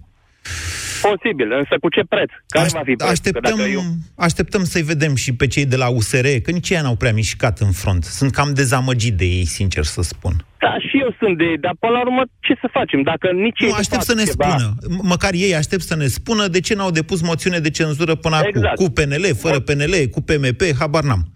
[1.01, 2.29] Posibil, însă cu ce preț?
[2.47, 3.09] Care Aș, va fi preț?
[3.09, 3.81] Așteptăm, eu...
[4.15, 7.59] așteptăm să-i vedem și pe cei de la USR, că nici ei n-au prea mișcat
[7.59, 8.03] în front.
[8.03, 10.33] Sunt cam dezamăgit de ei, sincer să spun.
[10.59, 11.53] Da, și eu sunt de...
[11.59, 13.01] Dar până la urmă, ce să facem?
[13.01, 14.47] Dacă nici nu, ei aștept să ne ceva...
[14.47, 14.75] spună.
[15.01, 18.65] Măcar ei aștept să ne spună de ce n-au depus moțiune de cenzură până exact.
[18.65, 18.85] acum.
[18.85, 21.31] Cu PNL, fără PNL, cu PMP, habar n-am.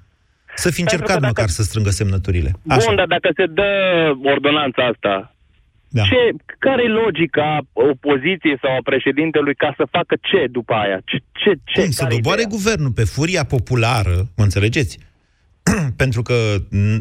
[0.55, 1.25] Să fi încercat dacă...
[1.25, 2.51] măcar să strângă semnăturile.
[2.67, 2.85] Așa.
[2.85, 3.71] Bun, dar dacă se dă
[4.23, 5.35] ordonanța asta,
[5.93, 6.03] da.
[6.03, 6.21] Ce,
[6.57, 11.01] care e logica opoziției sau a președintelui ca să facă ce după aia?
[11.05, 14.99] Ce, ce, ce, Cum, să doboare guvernul pe furia populară, mă înțelegeți?
[16.01, 16.35] pentru, că,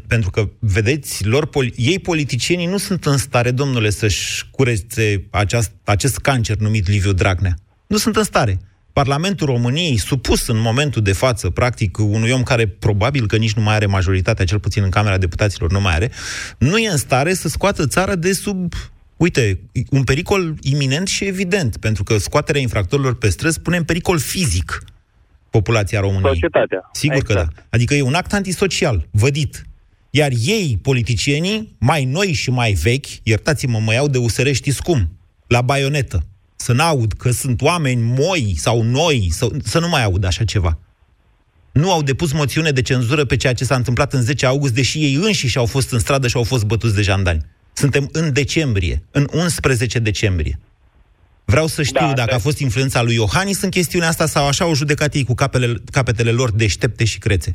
[0.07, 6.18] pentru că, vedeți, lor, ei politicienii nu sunt în stare, domnule, să-și curețe aceast, acest
[6.18, 7.55] cancer numit Liviu Dragnea.
[7.87, 8.59] Nu sunt în stare.
[9.01, 13.63] Parlamentul României, supus în momentul de față, practic, unui om care probabil că nici nu
[13.63, 16.11] mai are majoritatea, cel puțin în Camera Deputaților nu mai are,
[16.59, 18.75] nu e în stare să scoată țara de sub
[19.17, 19.61] Uite,
[19.91, 24.85] un pericol iminent și evident, pentru că scoaterea infractorilor pe străzi pune în pericol fizic
[25.51, 26.33] populația României.
[26.33, 26.91] Societatea.
[26.93, 27.33] Sigur exact.
[27.33, 27.49] că da.
[27.49, 27.67] Exact.
[27.71, 29.65] Adică e un act antisocial, vădit.
[30.11, 35.09] Iar ei, politicienii, mai noi și mai vechi, iertați-mă, mă iau de USR, știți cum?
[35.47, 36.25] La baionetă
[36.62, 40.79] să n-aud că sunt oameni moi sau noi, să, să nu mai aud așa ceva.
[41.73, 44.99] Nu au depus moțiune de cenzură pe ceea ce s-a întâmplat în 10 august, deși
[44.99, 47.46] ei înșiși au fost în stradă și au fost bătuți de jandani.
[47.73, 50.59] Suntem în decembrie, în 11 decembrie.
[51.44, 54.64] Vreau să știu da, dacă a fost influența lui Iohannis în chestiunea asta sau așa
[54.64, 57.53] au judecat ei cu capele, capetele lor deștepte și crețe.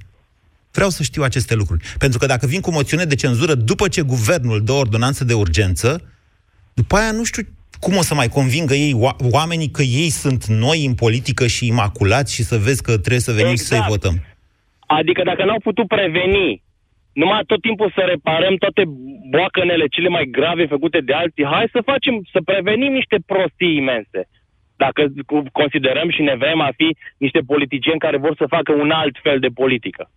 [0.71, 1.83] Vreau să știu aceste lucruri.
[1.97, 6.01] Pentru că dacă vin cu moțiune de cenzură după ce guvernul dă ordonanță de urgență,
[6.73, 7.47] după aia nu știu
[7.79, 8.93] cum o să mai convingă ei
[9.31, 13.31] oamenii că ei sunt noi în politică și imaculați și să vezi că trebuie să
[13.31, 13.67] venim exact.
[13.67, 14.15] să-i votăm?
[14.87, 16.63] Adică dacă n-au putut preveni
[17.21, 18.83] numai tot timpul să reparăm toate
[19.29, 24.19] boacănele cele mai grave făcute de alții, hai să facem, să prevenim niște prostii imense.
[24.75, 25.01] Dacă
[25.51, 29.39] considerăm și ne vrem a fi niște politicieni care vor să facă un alt fel
[29.39, 30.09] de politică.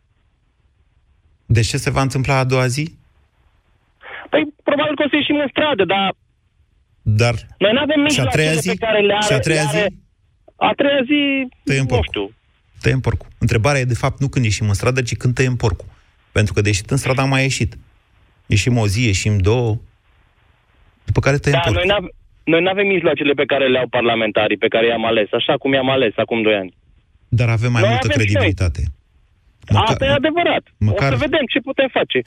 [1.46, 2.84] De ce se va întâmpla a doua zi?
[4.30, 6.14] Păi, probabil că o să ieșim în stradă, dar
[7.16, 8.68] dar Noi nu avem mijloacele zi?
[8.68, 9.26] pe care le are...
[9.26, 9.76] Și a treia zi?
[9.76, 9.88] Are,
[10.56, 11.48] a treia zi,
[11.88, 12.30] nu știu.
[12.80, 13.26] Tăiem porcul.
[13.38, 15.86] Întrebarea e, de fapt, nu când ieșim în stradă, ci când tăiem porcul.
[16.32, 17.76] Pentru că de ieșit în stradă am mai ieșit.
[18.46, 19.78] Ieșim o zi, ieșim două,
[21.04, 21.86] după care tăiem Da, porcul.
[21.88, 22.08] noi n
[22.52, 25.72] noi nu avem mijloacele pe care le au parlamentarii, pe care i-am ales, așa cum
[25.72, 26.74] i-am ales acum 2 ani.
[27.28, 28.82] Dar avem mai Noi multă avem și credibilitate.
[29.74, 30.62] Asta e adevărat.
[30.78, 32.18] măcar- O să vedem ce putem face.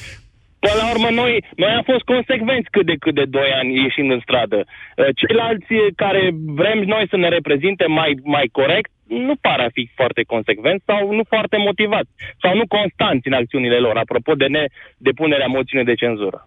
[0.64, 4.10] Până la urmă, noi, noi am fost consecvenți cât de cât de 2 ani ieșind
[4.12, 4.60] în stradă.
[4.66, 6.24] Uh, Ceilalți care
[6.60, 8.92] vrem noi să ne reprezinte mai, mai corect,
[9.28, 12.12] nu par a fi foarte consecvenți sau nu foarte motivați
[12.44, 16.40] sau nu constanți în acțiunile lor, apropo de nedepunerea moțiunii de cenzură.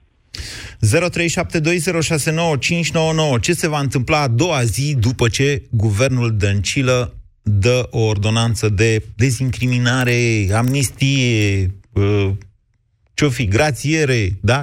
[3.36, 3.40] 0372069599.
[3.40, 9.02] Ce se va întâmpla a doua zi după ce guvernul Dăncilă dă o ordonanță de
[9.16, 12.30] dezincriminare, amnistie, uh,
[13.14, 14.62] ce-o fi, grațiere, da?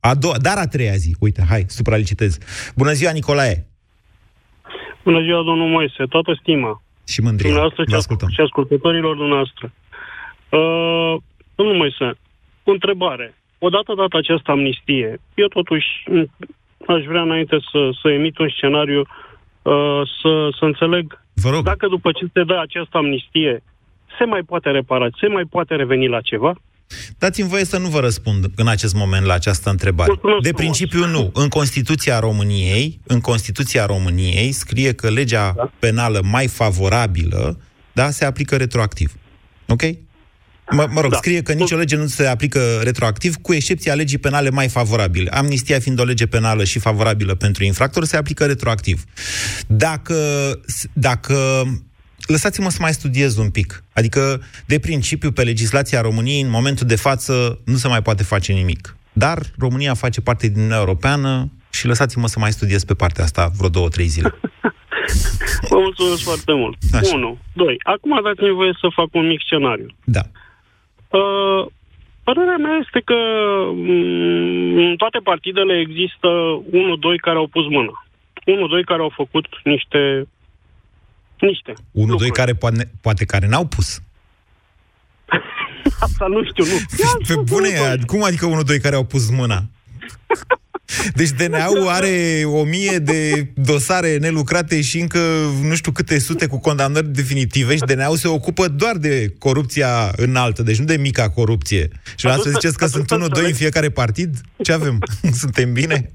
[0.00, 1.16] A doua, dar a treia zi.
[1.20, 2.38] Uite, hai, supralicitez.
[2.76, 3.66] Bună ziua, Nicolae!
[5.04, 6.82] Bună ziua, domnul Moise, toată stima.
[7.06, 7.48] Și mândria.
[7.50, 8.28] Dumneavoastră Vă și, ascultăm.
[8.28, 9.72] și ascultătorilor dumneavoastră.
[10.50, 11.14] Uh,
[11.54, 12.18] domnul Moise,
[12.64, 13.34] o întrebare.
[13.58, 16.30] Odată dată această amnistie, eu totuși m,
[16.86, 21.64] aș vrea înainte să, să emit un scenariu uh, să, să înțeleg Vă rog.
[21.64, 23.62] dacă după ce se dă această amnistie
[24.18, 26.54] se mai poate repara, se mai poate reveni la ceva?
[27.18, 30.10] Dați-mi voie să nu vă răspund în acest moment la această întrebare.
[30.10, 30.76] Mulțumesc De frumos.
[30.76, 31.30] principiu, nu.
[31.34, 35.72] În Constituția României, în Constituția României scrie că legea Da.
[35.78, 37.58] penală mai favorabilă,
[37.92, 39.12] da, se aplică retroactiv.
[39.68, 39.82] Ok?
[40.72, 41.16] Mă, mă rog, Da.
[41.16, 45.30] scrie că nicio lege nu se aplică retroactiv, cu excepția legii penale mai favorabile.
[45.30, 49.04] Amnistia fiind o lege penală și favorabilă pentru infractori, se aplică retroactiv.
[49.66, 50.14] Dacă,
[50.92, 51.34] dacă
[52.30, 53.84] lăsați-mă să mai studiez un pic.
[53.92, 58.52] Adică, de principiu, pe legislația României, în momentul de față, nu se mai poate face
[58.52, 58.96] nimic.
[59.12, 63.50] Dar România face parte din Uniunea Europeană și lăsați-mă să mai studiez pe partea asta
[63.56, 64.34] vreo două, trei zile.
[65.70, 66.76] Vă mulțumesc foarte mult.
[66.92, 67.14] Așa.
[67.14, 67.38] Unu.
[67.52, 67.76] Doi.
[67.82, 69.86] Acum dați-mi voie să fac un mic scenariu.
[70.04, 70.22] Da.
[71.18, 71.66] Uh,
[72.24, 73.18] părerea mea este că
[73.72, 76.28] mm, în toate partidele există
[76.70, 78.04] unul, doi care au pus mână.
[78.46, 80.26] Unul, doi care au făcut niște
[81.40, 81.72] niște.
[81.90, 84.00] Unul, doi care poate, poate care n-au pus.
[86.00, 86.78] Asta nu știu, nu.
[87.26, 87.68] Pe bune,
[88.06, 89.64] cum adică unul, doi care au pus mâna?
[91.14, 95.18] Deci DNA-ul are o mie de dosare nelucrate și încă
[95.62, 100.62] nu știu câte sute cu condamnări definitive și DNA-ul se ocupă doar de corupția înaltă,
[100.62, 101.88] deci nu de mica corupție.
[102.16, 103.70] Și la să ziceți că Atunci sunt să unul, doi în înțeleg.
[103.70, 104.36] fiecare partid?
[104.62, 104.98] Ce avem?
[105.42, 106.10] Suntem bine?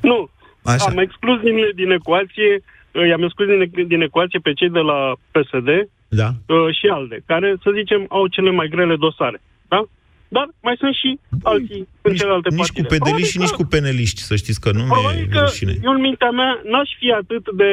[0.00, 0.30] Nu.
[0.62, 0.84] Așa.
[0.84, 2.62] Am exclus din, din ecuație, uh,
[3.08, 5.68] i-am exclus din, din ecuație pe cei de la PSD
[6.08, 6.28] Da.
[6.46, 9.40] uh, și ALDE, care, să zicem, au cele mai grele dosare.
[9.68, 9.82] Da?
[10.28, 12.80] Dar mai sunt și alții în celelalte Nici partide.
[12.80, 15.72] cu pedeliști și Probabil nici cu peneliști, să știți că nu Probabil mi-e că rușine.
[15.84, 17.72] eu în mintea mea n-aș fi atât de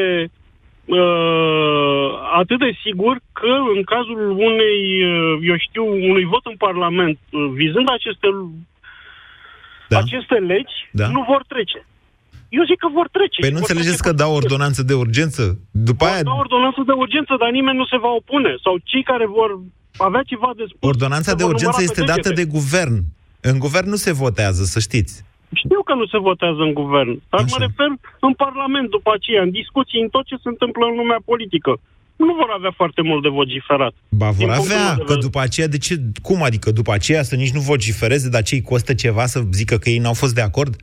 [0.86, 2.08] uh,
[2.42, 4.80] atât de sigur că în cazul unei,
[5.14, 8.28] uh, eu știu, unui vot în Parlament uh, vizând aceste
[9.88, 9.98] Da.
[9.98, 11.08] aceste legi, Da.
[11.08, 11.86] nu vor trece.
[12.58, 13.40] Eu zic că vor trece.
[13.42, 15.44] Păi și nu vor înțelegeți trece că dau ordonanță de urgență?
[15.90, 18.52] După aia, da ordonanță de urgență, dar nimeni nu se va opune.
[18.66, 19.50] Sau cei care vor
[20.08, 20.90] avea ceva de spus...
[20.92, 22.42] ordonanța se de vor urgență număra este pe dată degete.
[22.42, 22.96] de guvern.
[23.50, 25.14] În guvern nu se votează, să știți.
[25.64, 27.90] Știu că nu se votează în guvern, dar mă refer
[28.28, 31.72] în Parlament după aceea, în discuții, în tot ce se întâmplă în lumea politică.
[32.16, 33.94] Nu vor avea foarte mult de vociferat.
[34.10, 35.26] Ba vor Din punctul avea, meu de că vedere.
[35.28, 35.94] după aceea, de ce,
[36.28, 39.76] cum adică după aceea să nici nu vocifereze, dar ce îi costă ceva să zică
[39.78, 40.74] că ei n-au fost de acord?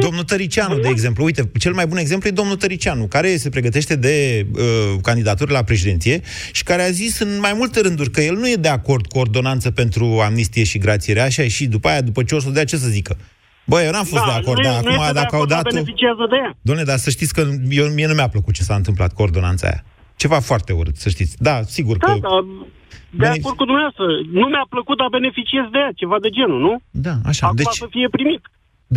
[0.00, 3.96] Domnul Tăricianu, de exemplu, uite, cel mai bun exemplu e domnul Tăricianu, care se pregătește
[3.96, 4.60] de uh,
[5.02, 6.20] candidatură la președinție
[6.52, 9.18] și care a zis în mai multe rânduri că el nu e de acord cu
[9.18, 12.76] ordonanță pentru amnistie și grațiere, așa, și după aia, după ce o să dea, ce
[12.76, 13.16] să zică?
[13.66, 15.34] Bă, eu n-am fost de acord, Da, nu, e- dar nu acum, este de dacă
[15.34, 16.56] au acord, dar dat beneficiază de ea.
[16.62, 19.66] Doamne, dar să știți că eu, mie nu mi-a plăcut ce s-a întâmplat cu ordonanța
[19.66, 19.84] aia.
[20.16, 21.34] Ceva foarte urât, să știți.
[21.38, 22.18] Da, sigur Da, că...
[22.22, 22.40] dar
[23.10, 24.04] de Benefic- acord cu dumneavoastră.
[24.32, 26.72] Nu mi-a plăcut, dar beneficiez de ea, ceva de genul, nu?
[27.06, 27.44] Da, așa.
[27.46, 28.42] Acum Deci, să fie primit.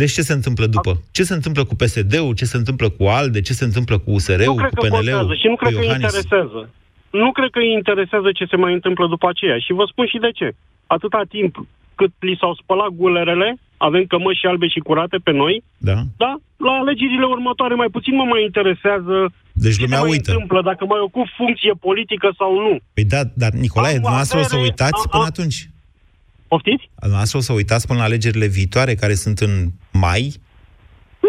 [0.00, 0.92] Deci ce se întâmplă după?
[1.16, 2.34] Ce se întâmplă cu PSD-ul?
[2.40, 3.40] Ce se întâmplă cu ALDE?
[3.48, 4.54] Ce se întâmplă cu Nu USR-ul?
[4.62, 4.96] cred Cu că PNL-ul?
[5.04, 6.04] contează și nu cu cred că îi Iohannis?
[6.12, 6.60] interesează.
[7.22, 9.58] Nu cred că îi interesează ce se mai întâmplă după aceea.
[9.64, 10.48] Și vă spun și de ce.
[10.96, 11.52] Atâta timp
[12.00, 13.48] cât li s-au spălat gulerele,
[13.88, 15.54] avem cămăși albe și curate pe noi,
[15.88, 15.96] Da.
[16.24, 16.32] da?
[16.66, 19.14] La alegerile următoare mai puțin mă mai interesează
[19.64, 20.30] Deci ce lumea se mai uită.
[20.30, 22.74] întâmplă, dacă mai ocup funcție politică sau nu.
[22.94, 25.58] Păi da, dar Nicolae, Am dumneavoastră o să avere, uitați a- până a- atunci.
[26.54, 26.84] Poftiți?
[27.04, 29.52] Dumneavoastră o să uitați până la alegerile viitoare, care sunt în
[30.04, 30.22] mai?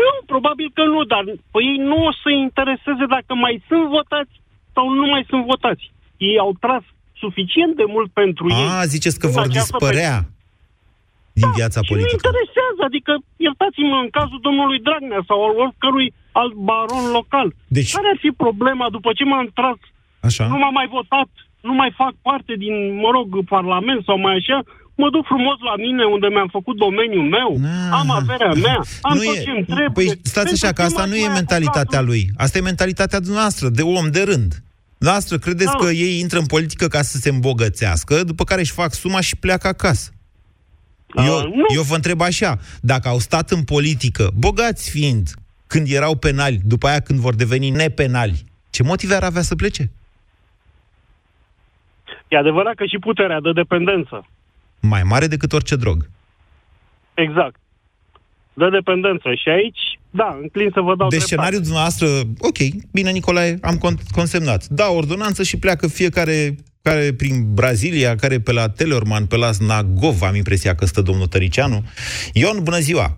[0.01, 4.33] Nu, probabil că nu, dar păi ei nu o să intereseze dacă mai sunt votați
[4.75, 5.83] sau nu mai sunt votați.
[6.29, 6.83] Ei au tras
[7.23, 8.67] suficient de mult pentru ei.
[8.79, 10.15] A, ziceți că în vor această dispărea
[11.39, 12.15] din viața Și nu politică.
[12.21, 13.11] interesează, adică
[13.47, 16.07] iertați-mă în cazul domnului Dragnea sau al oricărui
[16.41, 17.47] alt baron local.
[17.77, 19.79] Deci- Care ar fi problema după ce m-am tras
[20.27, 20.43] Așa.
[20.51, 21.29] nu m-am mai votat,
[21.69, 24.57] nu mai fac parte din, mă rog, parlament sau mai așa,
[24.95, 27.49] mă duc frumos la mine unde mi-am făcut domeniul meu,
[27.91, 30.05] am averea mea, am nu tot e, ce îmi trebuie.
[30.05, 32.29] Păi stați Pentru așa, că ce asta m-ați nu e mai mentalitatea lui.
[32.37, 34.51] Asta e mentalitatea dumneavoastră, de om de rând.
[34.97, 35.85] Dumneavoastră credeți Da.
[35.85, 39.35] că ei intră în politică ca să se îmbogățească, după care își fac suma și
[39.35, 40.09] pleacă acasă.
[41.15, 45.29] Eu, eu vă întreb așa, dacă au stat în politică, bogați fiind,
[45.67, 49.91] când erau penali, după aia când vor deveni nepenali, ce motive ar avea să plece?
[52.27, 54.27] E adevărat că și puterea de dependență.
[54.87, 56.09] Mai mare decât orice drog.
[57.13, 57.55] Exact.
[58.53, 59.33] De dependență.
[59.33, 61.25] Și aici, da, înclin să vă dau Deci dreptate.
[61.25, 62.07] scenariul dumneavoastră,
[62.39, 62.57] ok,
[62.91, 64.65] bine Nicolae, am con- consemnat.
[64.67, 70.21] Da, ordonanță și pleacă fiecare care prin Brazilia, care pe la Teleorman, pe la Snagov,
[70.21, 71.83] am impresia că stă domnul Tăricianu.
[72.33, 73.17] Ion, bună ziua!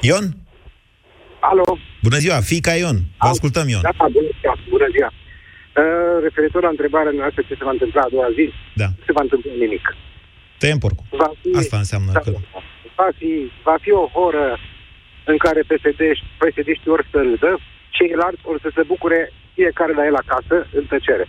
[0.00, 0.36] Ion?
[1.40, 1.78] Alo?
[2.02, 2.96] Bună ziua, fiica Ion.
[3.20, 3.80] Vă ascultăm, Ion.
[3.82, 4.08] Da, bună
[4.40, 4.54] ziua.
[4.70, 5.12] Bună ziua.
[5.76, 8.88] Uh, referitor la întrebarea noastră ce se va întâmpla a doua zi, Da.
[8.98, 9.84] nu se va întâmpla nimic.
[10.58, 11.04] Tăiem porcul.
[11.10, 12.30] Va fi, Asta înseamnă da, că...
[12.96, 13.32] va, fi,
[13.62, 14.58] va fi o horă
[15.24, 16.00] în care PSD,
[16.40, 17.58] PSD-știi ori să râdă,
[17.90, 21.26] ceilalți ori să se bucure fiecare la el acasă, în tăcere.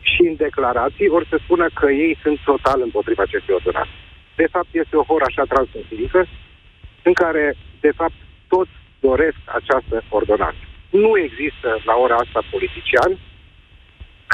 [0.00, 3.88] Și în declarații ori să spună că ei sunt total împotriva acestui ordonat.
[4.36, 6.26] De fapt, este o horă așa transfrontalică
[7.02, 8.18] în care, de fapt,
[8.48, 10.64] toți doresc această ordonanță.
[11.00, 13.10] Nu există la ora asta politician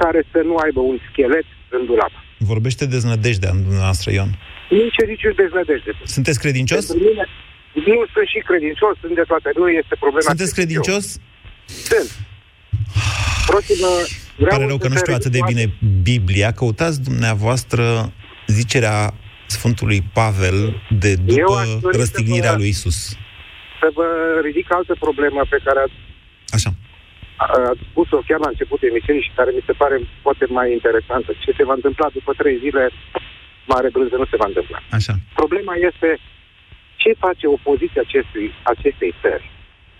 [0.01, 2.13] care să nu aibă un schelet în dulap.
[2.39, 4.31] Vorbește deznădejdea în dumneavoastră, Ion.
[4.71, 5.93] Nici nici deznădejde.
[6.17, 6.85] Sunteți credincios?
[6.87, 7.25] Pentru mine,
[7.91, 9.49] nu sunt și credincios, sunt de toate.
[9.57, 10.29] Nu este problema.
[10.33, 11.05] Sunteți credincios?
[11.91, 12.09] Sunt.
[13.47, 13.87] Proximă,
[14.37, 15.65] vreau Pare rău că să nu știu se atât de bine
[16.03, 16.53] Biblia.
[16.53, 18.13] Căutați dumneavoastră
[18.47, 19.15] zicerea
[19.47, 22.99] Sfântului Pavel de Eu după aș dori să răstignirea vă- lui Isus.
[23.81, 24.07] să vă
[24.45, 25.93] ridic altă problemă pe care ați,
[26.57, 26.71] Așa.
[27.37, 31.31] a- ați spus-o chiar la începutul emisiunii și care mi se pare poate mai interesantă.
[31.45, 32.83] Ce se va întâmpla după trei zile,
[33.73, 34.79] mare brânză nu se va întâmpla.
[34.99, 35.15] Așa.
[35.41, 36.09] Problema este
[37.03, 39.51] ce face opoziția acestui, acestei țări.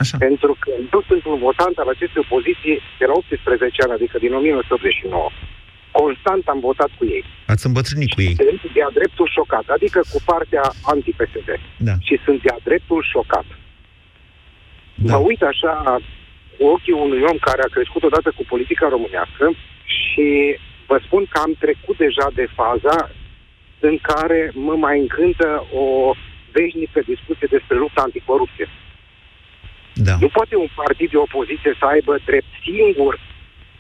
[0.03, 0.17] Așa.
[0.27, 4.33] Pentru că eu sunt un votant al acestei opoziții de la 18 ani, adică din
[4.35, 5.31] 1989.
[5.91, 7.25] Constant am votat cu ei.
[7.47, 8.35] Ați îmbătrânit cu ei.
[8.35, 11.49] Sunt de-a dreptul șocat, adică cu partea anti-PSD.
[11.89, 11.95] Da.
[12.07, 13.47] Și sunt de-a dreptul șocat.
[14.95, 15.13] Da.
[15.13, 15.73] Mă uit așa
[16.59, 19.47] cu ochii unui om care a crescut odată cu politica românească
[19.85, 20.29] și
[20.87, 22.97] vă spun că am trecut deja de faza
[23.89, 25.49] în care mă mai încântă
[25.83, 25.87] o
[26.57, 28.69] veșnică discuție despre lupta anticorupție.
[30.07, 30.17] Da.
[30.25, 33.13] Nu poate un partid de opoziție să aibă drept singur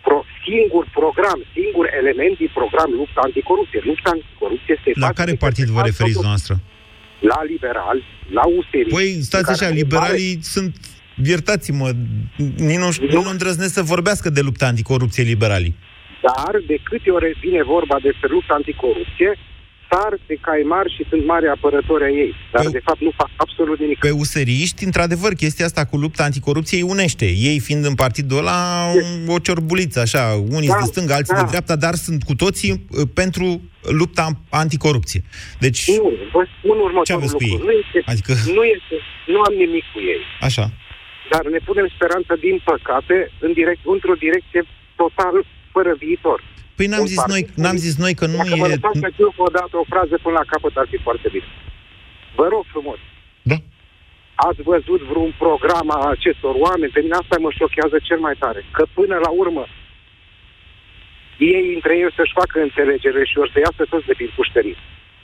[0.04, 3.80] pro, singur program, singur element din program lupta anticorupție.
[3.90, 6.30] Lupta anticorupție se La face care de partid către vă alți referiți autorități.
[6.30, 6.54] noastră?
[7.32, 7.98] La liberal,
[8.38, 8.88] la USR.
[8.96, 10.72] Păi, stați așa, liberalii sunt,
[11.24, 11.90] iertați-mă,
[12.56, 15.74] nici nu, nu, nu îndrăznesc să vorbească de lupta anticorupție liberalii.
[16.22, 19.30] Dar de câte ori vine vorba despre lupta anticorupție,
[19.90, 22.34] sar de caimar și sunt mari apărători ai ei.
[22.52, 23.98] Dar de fapt nu fac absolut nimic.
[23.98, 27.24] Pe useriști, într-adevăr, chestia asta cu lupta anticorupție îi unește.
[27.26, 28.86] Ei fiind în partidul ăla
[29.26, 31.40] o ciorbuliță, așa, unii Da, de stânga, alții da.
[31.40, 35.22] de dreapta, dar sunt cu toții uh, pentru lupta anticorupție.
[35.58, 37.56] Deci, Nu, vă spun următorul Ce aveți cu lucru.
[37.58, 37.64] ei?
[37.66, 38.94] Nu, este, Adică, nu, este,
[39.26, 40.20] nu am nimic cu ei.
[40.40, 40.70] așa.
[41.32, 44.62] Dar ne punem speranță, din păcate, în direct, într-o direcție
[44.96, 45.36] total
[45.74, 46.38] fără viitor.
[46.76, 48.72] Păi n-am Un zis, noi, partid n-am zis noi că nu Dacă mă e...
[48.74, 51.48] lăsați să fiu o dată o frază până la capăt, ar fi foarte bine.
[52.38, 52.98] Vă rog frumos.
[53.50, 53.58] Da.
[54.34, 56.94] Ați văzut vreun program a acestor oameni?
[56.94, 58.60] Pe mine asta mă șochează cel mai tare.
[58.76, 59.64] Că până la urmă,
[61.38, 64.76] ei între ei să-și facă înțelegere și or să iasă toți de prin pușterii.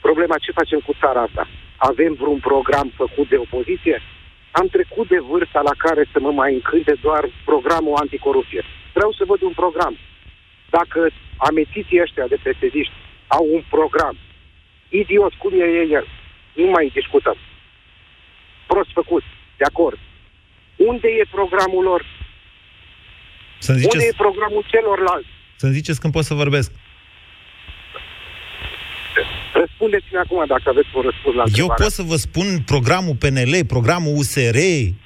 [0.07, 1.43] Problema ce facem cu țara asta?
[1.91, 3.97] Avem vreun program făcut de opoziție?
[4.59, 8.61] Am trecut de vârsta la care să mă mai încânte doar programul anticorupție.
[8.93, 9.97] Vreau să văd un program.
[10.69, 10.99] Dacă
[11.37, 12.75] amețiții ăștia de psd
[13.27, 14.15] au un program,
[14.89, 15.65] idiot, cum e
[15.99, 16.07] el,
[16.53, 17.37] nu mai discutăm.
[18.67, 19.23] Prost făcut,
[19.57, 19.99] de acord.
[20.75, 22.01] Unde e programul lor?
[23.59, 25.27] Să-mi Unde ziceți, e programul celorlalți?
[25.55, 26.71] să ziceți când pot să vorbesc.
[29.85, 31.83] Răspundeți-mi acum dacă aveți un răspuns la Eu întrebarea.
[31.83, 34.57] pot să vă spun programul PNL, programul USR,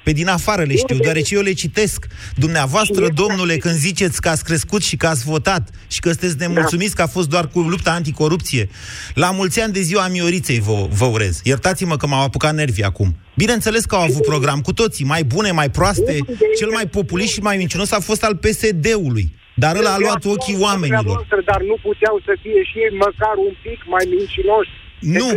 [0.04, 2.06] pe din afară le știu, deoarece eu le citesc.
[2.36, 6.94] Dumneavoastră, domnule, când ziceți că ați crescut și că ați votat și că sunteți nemulțumiți
[6.94, 8.68] că a fost doar cu lupta anticorupție,
[9.14, 11.40] la mulți ani de ziua Mioriței vă, vă urez.
[11.44, 13.16] Iertați-mă că m-au apucat nervii acum.
[13.36, 16.18] Bineînțeles că au avut program cu toții, mai bune, mai proaste.
[16.58, 19.38] Cel mai populist și mai mincinos a fost al PSD-ului.
[19.62, 21.04] Dar ăla a luat ochii oamenilor.
[21.04, 25.28] Dumneavoastră, Dar nu puteau să fie și ei măcar un pic mai mincinoși Nu,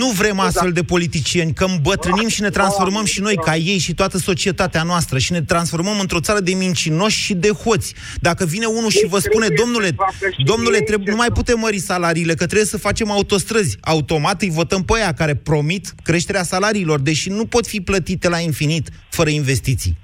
[0.00, 3.94] nu vrem astfel de politicieni, că îmbătrânim și ne transformăm și noi ca ei și
[3.94, 7.94] toată societatea noastră și ne transformăm într-o țară de mincinoși și de hoți.
[8.20, 9.96] Dacă vine unul și vă spune, domnule,
[10.44, 13.76] domnule, trebuie, nu mai putem mări salariile, că trebuie să facem autostrăzi.
[13.80, 18.38] Automat îi votăm pe aia care promit creșterea salariilor, deși nu pot fi plătite la
[18.38, 19.96] infinit fără investiții.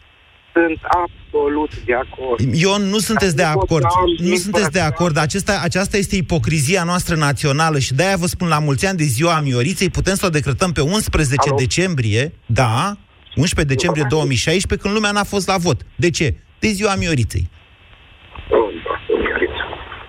[0.57, 2.41] Sunt absolut de acord.
[2.55, 3.85] Ion, nu sunteți de acord.
[4.19, 5.17] Nu sunteți de acord.
[5.17, 9.41] Acesta, aceasta este ipocrizia noastră națională și de-aia vă spun la mulți ani de ziua
[9.41, 11.57] Mioriței, putem să o decretăm pe 11 Alo?
[11.57, 12.97] decembrie, da,
[13.37, 15.81] 11 decembrie 2016, când lumea n-a fost la vot.
[15.97, 16.35] De ce?
[16.59, 17.51] De ziua Mioriței.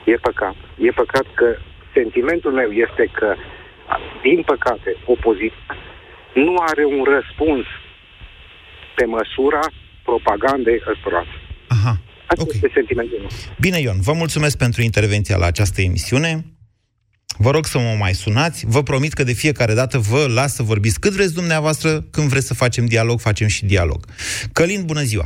[0.06, 0.56] E păcat.
[0.78, 1.48] E păcat că
[1.94, 3.36] sentimentul meu este că,
[4.22, 5.76] din păcate, opoziția
[6.34, 7.66] nu are un răspuns
[8.96, 9.60] pe măsura
[10.10, 11.22] propagandei ăstora.
[11.76, 11.94] Aha.
[12.32, 12.56] Asta okay.
[12.56, 13.28] este sentimentul meu.
[13.60, 16.32] Bine, Ion, vă mulțumesc pentru intervenția la această emisiune.
[17.38, 18.66] Vă rog să mă mai sunați.
[18.68, 21.90] Vă promit că de fiecare dată vă las să vorbiți cât vreți dumneavoastră.
[22.12, 24.00] Când vreți să facem dialog, facem și dialog.
[24.54, 25.26] Călin, bună ziua!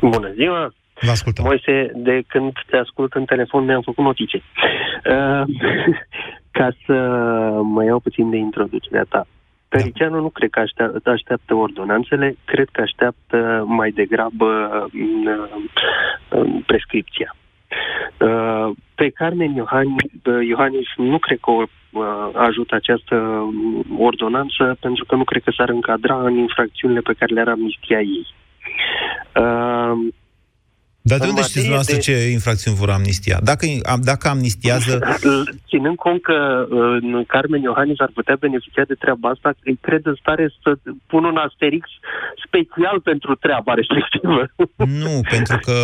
[0.00, 0.72] Bună ziua!
[1.00, 1.44] Vă ascultăm.
[1.44, 4.36] Moise, de când te ascult în telefon, mi-am făcut notițe.
[4.36, 5.42] Uh,
[6.58, 6.94] ca să
[7.62, 9.26] mă iau puțin de introducerea ta.
[9.68, 14.46] Pericianu nu cred că așteaptă, așteaptă ordonanțele, cred că așteaptă mai degrabă
[16.30, 17.36] uh, prescripția.
[18.20, 19.54] Uh, pe Carmen
[20.48, 23.46] Iohannis nu cred că o uh, ajută această
[23.98, 28.26] ordonanță pentru că nu cred că s-ar încadra în infracțiunile pe care le-ar amnistia ei.
[31.08, 32.00] Dar de unde știți dumneavoastră de...
[32.00, 33.38] ce infracțiuni vor amnistia?
[33.42, 33.66] Dacă,
[34.02, 34.92] dacă amnistiază...
[35.68, 40.16] Ținând cont că uh, Carmen Iohannis ar putea beneficia de treaba asta, îi cred în
[40.20, 40.70] stare să
[41.06, 41.84] pun un asterix
[42.46, 44.40] special pentru treaba respectivă.
[45.04, 45.76] Nu, pentru că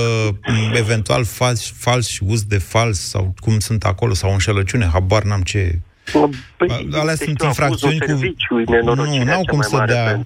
[0.49, 5.23] mm, eventual fals, fals și uz de fals sau cum sunt acolo, sau înșelăciune, habar
[5.23, 5.79] n-am ce...
[6.57, 8.57] Păi, Alea sunt infracțiuni cu...
[8.95, 10.21] Nu, n-au cum să dea...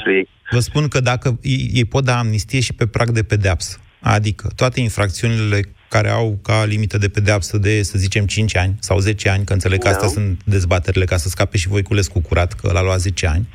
[0.50, 3.78] Vă spun că dacă ei, ei pot da amnistie și pe prag de pedeapsă.
[4.00, 8.98] Adică toate infracțiunile care au ca limită de pedeapsă de, să zicem, 5 ani sau
[8.98, 10.12] 10 ani, că înțeleg că astea da.
[10.12, 13.48] sunt dezbaterile ca să scape și Voiculescu curat, că l-a luat 10 ani,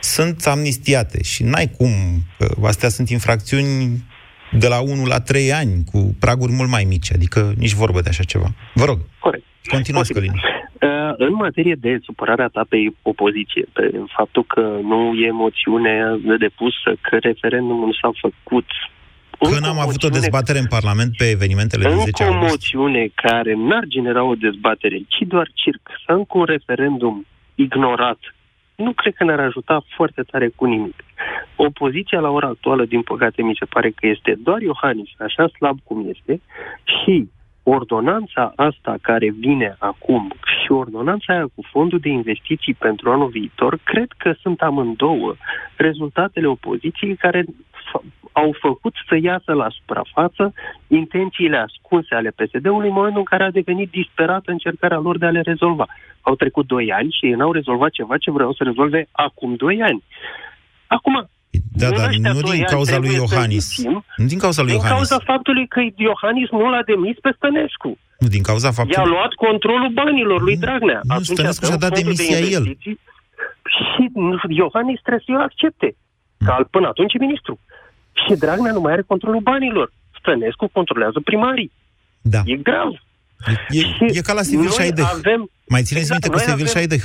[0.00, 1.90] sunt amnistiate și n-ai cum,
[2.38, 4.04] că astea sunt infracțiuni
[4.52, 8.08] de la 1 la 3 ani, cu praguri mult mai mici, adică nici vorbă de
[8.08, 8.48] așa ceva.
[8.74, 8.98] Vă rog.
[9.18, 9.44] Corect.
[9.64, 10.32] Continuați, Călin.
[10.32, 16.36] Uh, în materie de supărarea ta pe opoziție, pe faptul că nu e moțiune de
[16.36, 18.66] depusă, că referendumul s-a făcut
[19.38, 22.42] Că n-am avut o dezbatere în Parlament pe evenimentele din 10 august.
[22.42, 28.18] o moțiune care n-ar genera o dezbatere, ci doar circ, să încă un referendum ignorat,
[28.76, 31.04] nu cred că ne-ar ajuta foarte tare cu nimic.
[31.56, 35.78] Opoziția la ora actuală, din păcate, mi se pare că este doar Iohannis, așa slab
[35.84, 36.40] cum este,
[36.84, 37.28] și
[37.68, 43.78] ordonanța asta care vine acum și ordonanța aia cu fondul de investiții pentru anul viitor,
[43.84, 45.34] cred că sunt amândouă
[45.76, 47.44] rezultatele opoziției care
[48.32, 50.52] au făcut să iasă la suprafață
[50.86, 55.30] intențiile ascunse ale PSD-ului în momentul în care a devenit disperată încercarea lor de a
[55.30, 55.86] le rezolva.
[56.20, 59.82] Au trecut doi ani și ei n-au rezolvat ceva ce vreau să rezolve acum doi
[59.82, 60.02] ani.
[60.86, 61.28] Acum,
[61.72, 63.66] da, dar nu din cauza lui Iohannis.
[64.16, 65.08] Nu din cauza lui din Iohannis.
[65.08, 67.98] Din cauza faptului că Iohannis nu l-a demis pe Stănescu.
[68.18, 69.02] Nu, din cauza faptului...
[69.02, 71.00] I-a luat controlul banilor lui Dragnea.
[71.02, 72.64] Nu, Atunci Stănescu și-a dat demisia de el.
[73.74, 74.02] Și
[74.48, 75.88] Iohannis trebuie să o accepte.
[76.46, 77.54] Ca până atunci e ministru.
[78.22, 79.92] Și Dragnea nu mai are controlul banilor.
[80.18, 81.72] Stănescu controlează primarii.
[82.22, 82.40] Da.
[82.44, 82.90] E grav.
[83.68, 85.10] E, e, e ca la Sevil Șaideh.
[85.14, 85.50] Avem...
[85.68, 86.66] Mai țineți exact, minte cu Sevil avem...
[86.66, 87.04] Șaideh?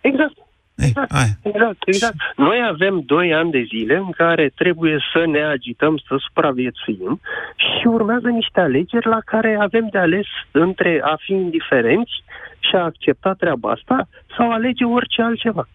[0.00, 0.35] Exact.
[0.76, 1.10] Exact,
[1.42, 2.14] exact, exact.
[2.36, 7.20] Noi avem doi ani de zile în care trebuie să ne agităm, să supraviețuim
[7.56, 12.12] și urmează niște alegeri la care avem de ales între a fi indiferenți
[12.58, 15.68] și a accepta treaba asta sau alege orice altceva.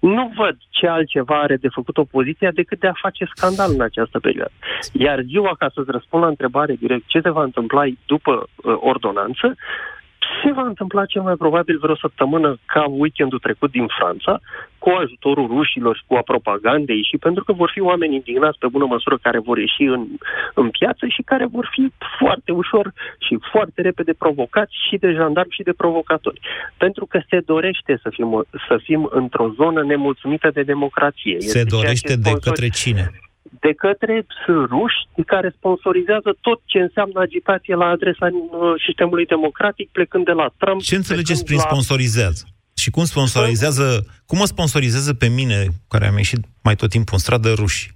[0.00, 4.18] Nu văd ce altceva are de făcut opoziția decât de a face scandal în această
[4.18, 4.52] perioadă.
[4.92, 9.54] Iar ziua, ca să-ți răspund la întrebare direct ce se va întâmpla după uh, ordonanță,
[10.42, 14.40] se va întâmpla cel mai probabil vreo săptămână ca weekendul trecut din Franța,
[14.78, 18.66] cu ajutorul rușilor și cu a propagandei și pentru că vor fi oameni indignați pe
[18.68, 20.06] bună măsură care vor ieși în,
[20.54, 25.56] în piață și care vor fi foarte ușor și foarte repede provocați și de jandarmi
[25.56, 26.40] și de provocatori.
[26.76, 31.40] Pentru că se dorește să fim, să fim într-o zonă nemulțumită de democrație.
[31.40, 33.10] Se este dorește de către cine?
[33.64, 40.24] De către ruși care sponsorizează tot ce înseamnă agitație la adresa uh, sistemului democratic, plecând
[40.24, 40.80] de la Trump.
[40.82, 41.62] Ce înțelegeți prin la...
[41.62, 42.44] sponsorizează?
[42.76, 47.18] Și cum sponsorizează, cum mă sponsorizează pe mine, care am ieșit mai tot timpul în
[47.18, 47.94] stradă, ruși?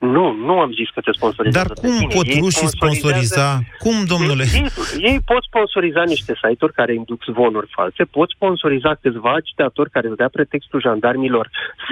[0.00, 2.14] Nu, nu am zis că te sponsorizează Dar cum pe tine.
[2.14, 3.58] pot Ei rușii sponsoriza?
[3.78, 4.44] Cum, domnule?
[4.54, 9.90] Ei, ei, ei pot sponsoriza niște site-uri care induc zvonuri false, pot sponsoriza câțiva agitatori
[9.90, 11.50] care îți dea pretextul jandarmilor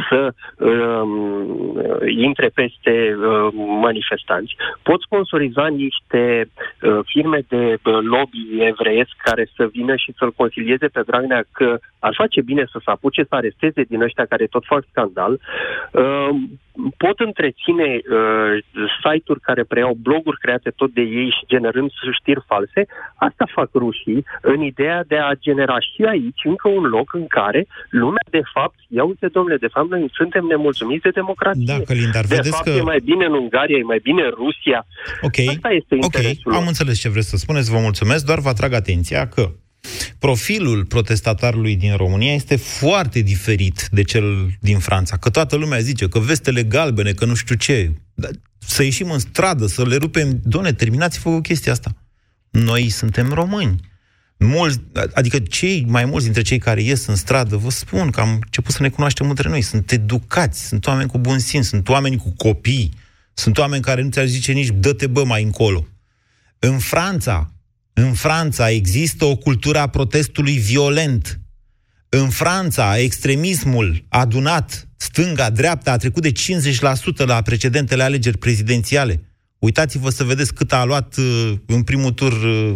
[0.09, 6.51] să um, intre peste um, manifestanți, pot sponsoriza niște
[6.83, 8.43] uh, firme de uh, lobby
[8.73, 12.91] evreiesc care să vină și să-l consilieze pe Dragnea că ar face bine să se
[12.91, 15.41] apuce să aresteze din ăștia care tot fac scandal.
[15.91, 16.29] Uh,
[16.97, 18.53] pot întreține uh,
[19.03, 22.81] site-uri care preiau bloguri create tot de ei și generând știri false.
[23.17, 27.67] Asta fac rușii în ideea de a genera și aici încă un loc în care
[27.91, 31.65] lumea de fapt, ia uite domnule, de fapt noi suntem nemulțumiți de democrație.
[31.67, 32.71] Da, Călin, dar de vedeți fapt că...
[32.71, 34.87] e mai bine în Ungaria, e mai bine în Rusia.
[35.21, 36.53] Ok, Asta este interesul.
[36.53, 39.51] ok, am înțeles ce vreți să spuneți, vă mulțumesc, doar vă atrag atenția că
[40.19, 45.17] profilul protestatarului din România este foarte diferit de cel din Franța.
[45.17, 47.93] Că toată lumea zice că vestele galbene, că nu știu ce.
[48.15, 50.41] Dar să ieșim în stradă, să le rupem...
[50.43, 51.97] Doamne, terminați-vă cu chestia asta.
[52.51, 53.81] Noi suntem români.
[54.39, 54.81] Mulți,
[55.15, 58.75] adică cei mai mulți dintre cei care ies în stradă, vă spun că am început
[58.75, 59.63] să ne cunoaștem între noi.
[59.63, 62.93] Sunt educați, sunt oameni cu bun simț, sunt oameni cu copii,
[63.35, 65.87] sunt oameni care nu ți-ar zice nici dă-te bă mai încolo.
[66.59, 67.53] În Franța,
[67.99, 71.41] în Franța există o cultură a protestului violent.
[72.09, 79.23] În Franța, extremismul adunat, stânga, dreapta, a trecut de 50% la precedentele alegeri prezidențiale.
[79.59, 82.75] Uitați-vă să vedeți cât a luat uh, în primul tur uh,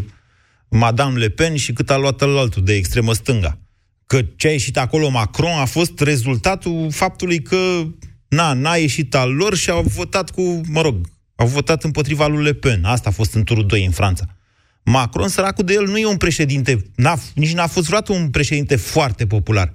[0.68, 3.58] Madame Le Pen și cât a luat altul de extremă stânga.
[4.06, 7.86] Că ce a ieșit acolo Macron a fost rezultatul faptului că
[8.28, 12.44] na, n-a ieșit al lor și au votat cu, mă rog, au votat împotriva lui
[12.44, 12.84] Le Pen.
[12.84, 14.36] Asta a fost în turul 2 în Franța.
[14.84, 18.76] Macron, săracul de el, nu e un președinte, n-a, nici n-a fost vreodată un președinte
[18.76, 19.70] foarte popular.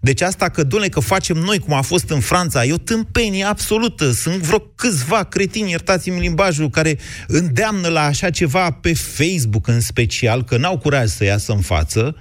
[0.00, 3.44] Deci asta că, doamne, că facem noi, cum a fost în Franța, e o tâmpenie
[3.44, 4.10] absolută.
[4.10, 10.44] Sunt vreo câțiva cretini, iertați-mi limbajul, care îndeamnă la așa ceva pe Facebook în special,
[10.44, 12.16] că n-au curaj să iasă în față,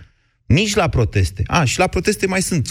[0.46, 1.44] nici la proteste.
[1.48, 2.70] A, și la proteste mai sunt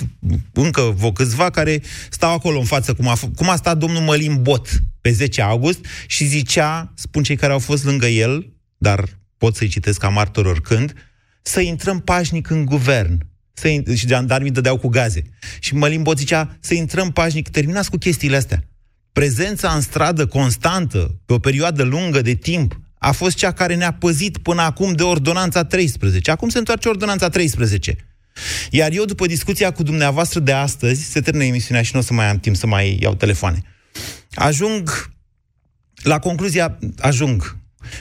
[0.53, 4.03] încă vă câțiva care stau acolo în față, cum a, f- cum a stat domnul
[4.03, 4.69] Mălin Bot
[5.01, 9.09] pe 10 august și zicea, spun cei care au fost lângă el, dar
[9.39, 10.95] pot să-i citesc ca martor oricând,
[11.43, 13.27] să intrăm pașnic în guvern.
[13.53, 15.23] Să in- și jandarmii dădeau cu gaze.
[15.61, 18.65] Și Mălin Bot zicea să intrăm pașnic, terminați cu chestiile astea.
[19.13, 23.93] Prezența în stradă constantă, pe o perioadă lungă de timp, a fost cea care ne-a
[23.93, 26.31] păzit până acum de ordonanța 13.
[26.31, 27.97] Acum se întoarce ordonanța 13.
[28.71, 32.13] Iar eu, după discuția cu dumneavoastră de astăzi, se termină emisiunea și nu o să
[32.13, 33.63] mai am timp să mai iau telefoane.
[34.35, 35.11] Ajung
[36.03, 37.57] la concluzia, ajung.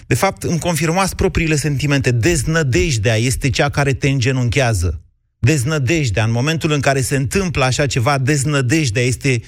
[0.08, 2.12] De fapt, îmi confirmați propriile sentimente.
[2.12, 5.02] Deznădejdea este cea care te îngenunchează.
[5.40, 9.42] Deznădejdea, în momentul în care se întâmplă așa ceva, deznădejdea este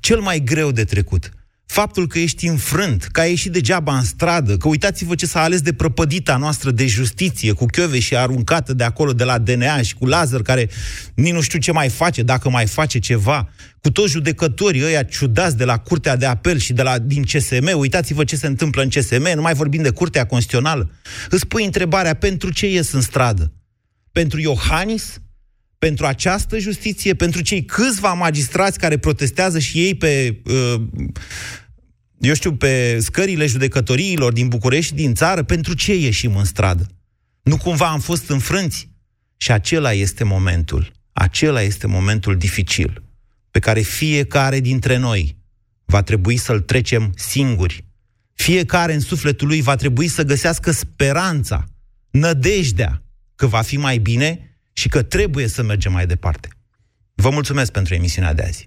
[0.00, 1.30] cel mai greu de trecut.
[1.72, 5.60] Faptul că ești înfrânt, că ai ieșit degeaba în stradă, că uitați-vă ce s-a ales
[5.60, 9.94] de prăpădita noastră de justiție, cu chiove și aruncată de acolo de la DNA și
[9.94, 10.70] cu laser care
[11.14, 13.48] nici nu știu ce mai face, dacă mai face ceva,
[13.80, 17.70] cu toți judecătorii ăia ciudați de la Curtea de Apel și de la, din CSM,
[17.76, 20.90] uitați-vă ce se întâmplă în CSM, nu mai vorbim de Curtea Constituțională.
[21.30, 23.52] Îți pui întrebarea, pentru ce ies în stradă?
[24.12, 25.20] Pentru Iohannis?
[25.78, 27.14] Pentru această justiție?
[27.14, 30.40] Pentru cei câțiva magistrați care protestează și ei pe...
[30.44, 30.82] Uh,
[32.22, 36.86] eu știu, pe scările judecătoriilor din București și din țară, pentru ce ieșim în stradă?
[37.42, 38.90] Nu cumva am fost înfrânți?
[39.36, 43.02] Și acela este momentul, acela este momentul dificil,
[43.50, 45.36] pe care fiecare dintre noi
[45.84, 47.84] va trebui să-l trecem singuri.
[48.34, 51.64] Fiecare în sufletul lui va trebui să găsească speranța,
[52.10, 53.02] nădejdea
[53.34, 56.48] că va fi mai bine și că trebuie să mergem mai departe.
[57.14, 58.66] Vă mulțumesc pentru emisiunea de azi.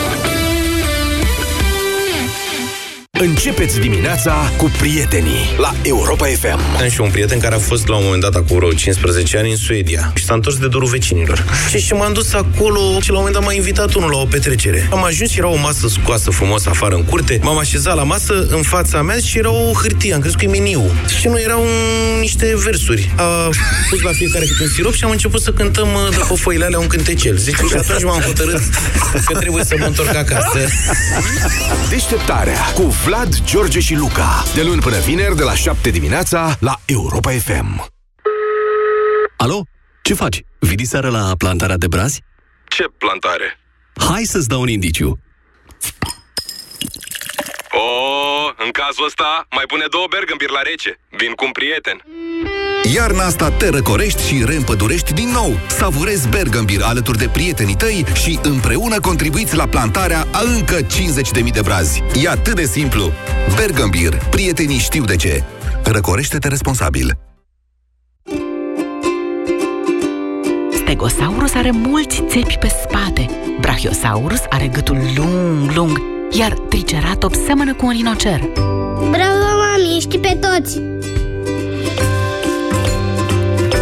[3.21, 6.59] Începeți dimineața cu prietenii la Europa FM.
[6.81, 9.49] Am și un prieten care a fost la un moment dat acum vreo 15 ani
[9.49, 11.45] în Suedia și s-a întors de dorul vecinilor.
[11.69, 14.25] Și, și m-am dus acolo și la un moment dat m-a invitat unul la o
[14.25, 14.87] petrecere.
[14.91, 17.39] Am ajuns și era o masă scoasă frumos afară în curte.
[17.43, 20.47] M-am așezat la masă în fața mea și era o hârtie, am crezut că e
[20.47, 20.91] meniu.
[21.19, 21.65] Și nu erau
[22.19, 23.13] niște versuri.
[23.15, 23.49] A
[23.89, 26.79] pus la fiecare câte un sirop și am început să cântăm uh, după foile alea
[26.79, 27.37] un cântecel.
[27.37, 28.61] Zice, și atunci m-am hotărât
[29.25, 30.59] că trebuie să mă întorc acasă.
[31.89, 33.10] Deșteptarea cu Vlad,
[33.45, 34.43] George și Luca.
[34.55, 37.91] De luni până vineri, de la 7 dimineața, la Europa FM.
[39.37, 39.63] Alo?
[40.01, 40.43] Ce faci?
[40.59, 42.23] Vii seara la plantarea de brazi?
[42.67, 43.59] Ce plantare?
[43.95, 45.19] Hai să-ți dau un indiciu.
[47.91, 50.99] Oh, în cazul ăsta, mai pune două bergambir la rece.
[51.09, 51.97] Vin cu un prieten.
[52.95, 55.51] Iarna asta te răcorești și reîmpădurești din nou.
[55.67, 61.61] Savurezi Bergambir alături de prietenii tăi și împreună contribuiți la plantarea a încă 50.000 de
[61.63, 62.03] brazi.
[62.23, 63.11] E atât de simplu.
[63.55, 64.13] Bergambir.
[64.29, 65.43] Prietenii știu de ce.
[65.83, 67.17] Răcorește-te responsabil.
[70.71, 73.29] Stegosaurus are mulți țepi pe spate.
[73.59, 76.01] Brachiosaurus are gâtul lung, lung,
[76.31, 78.39] iar Triceratops seamănă cu un rinocer.
[78.95, 80.81] Bravo, mami, știi pe toți!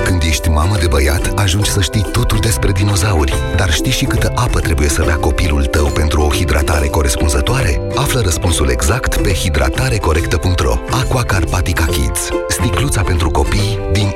[0.03, 3.33] Când ești mamă de băiat, ajungi să știi totul despre dinozauri.
[3.55, 7.81] Dar știi și câtă apă trebuie să bea copilul tău pentru o hidratare corespunzătoare?
[7.95, 12.29] Află răspunsul exact pe hidratarecorectă.ro Aqua Carpatica Kids.
[12.47, 14.11] Sticluța pentru copii din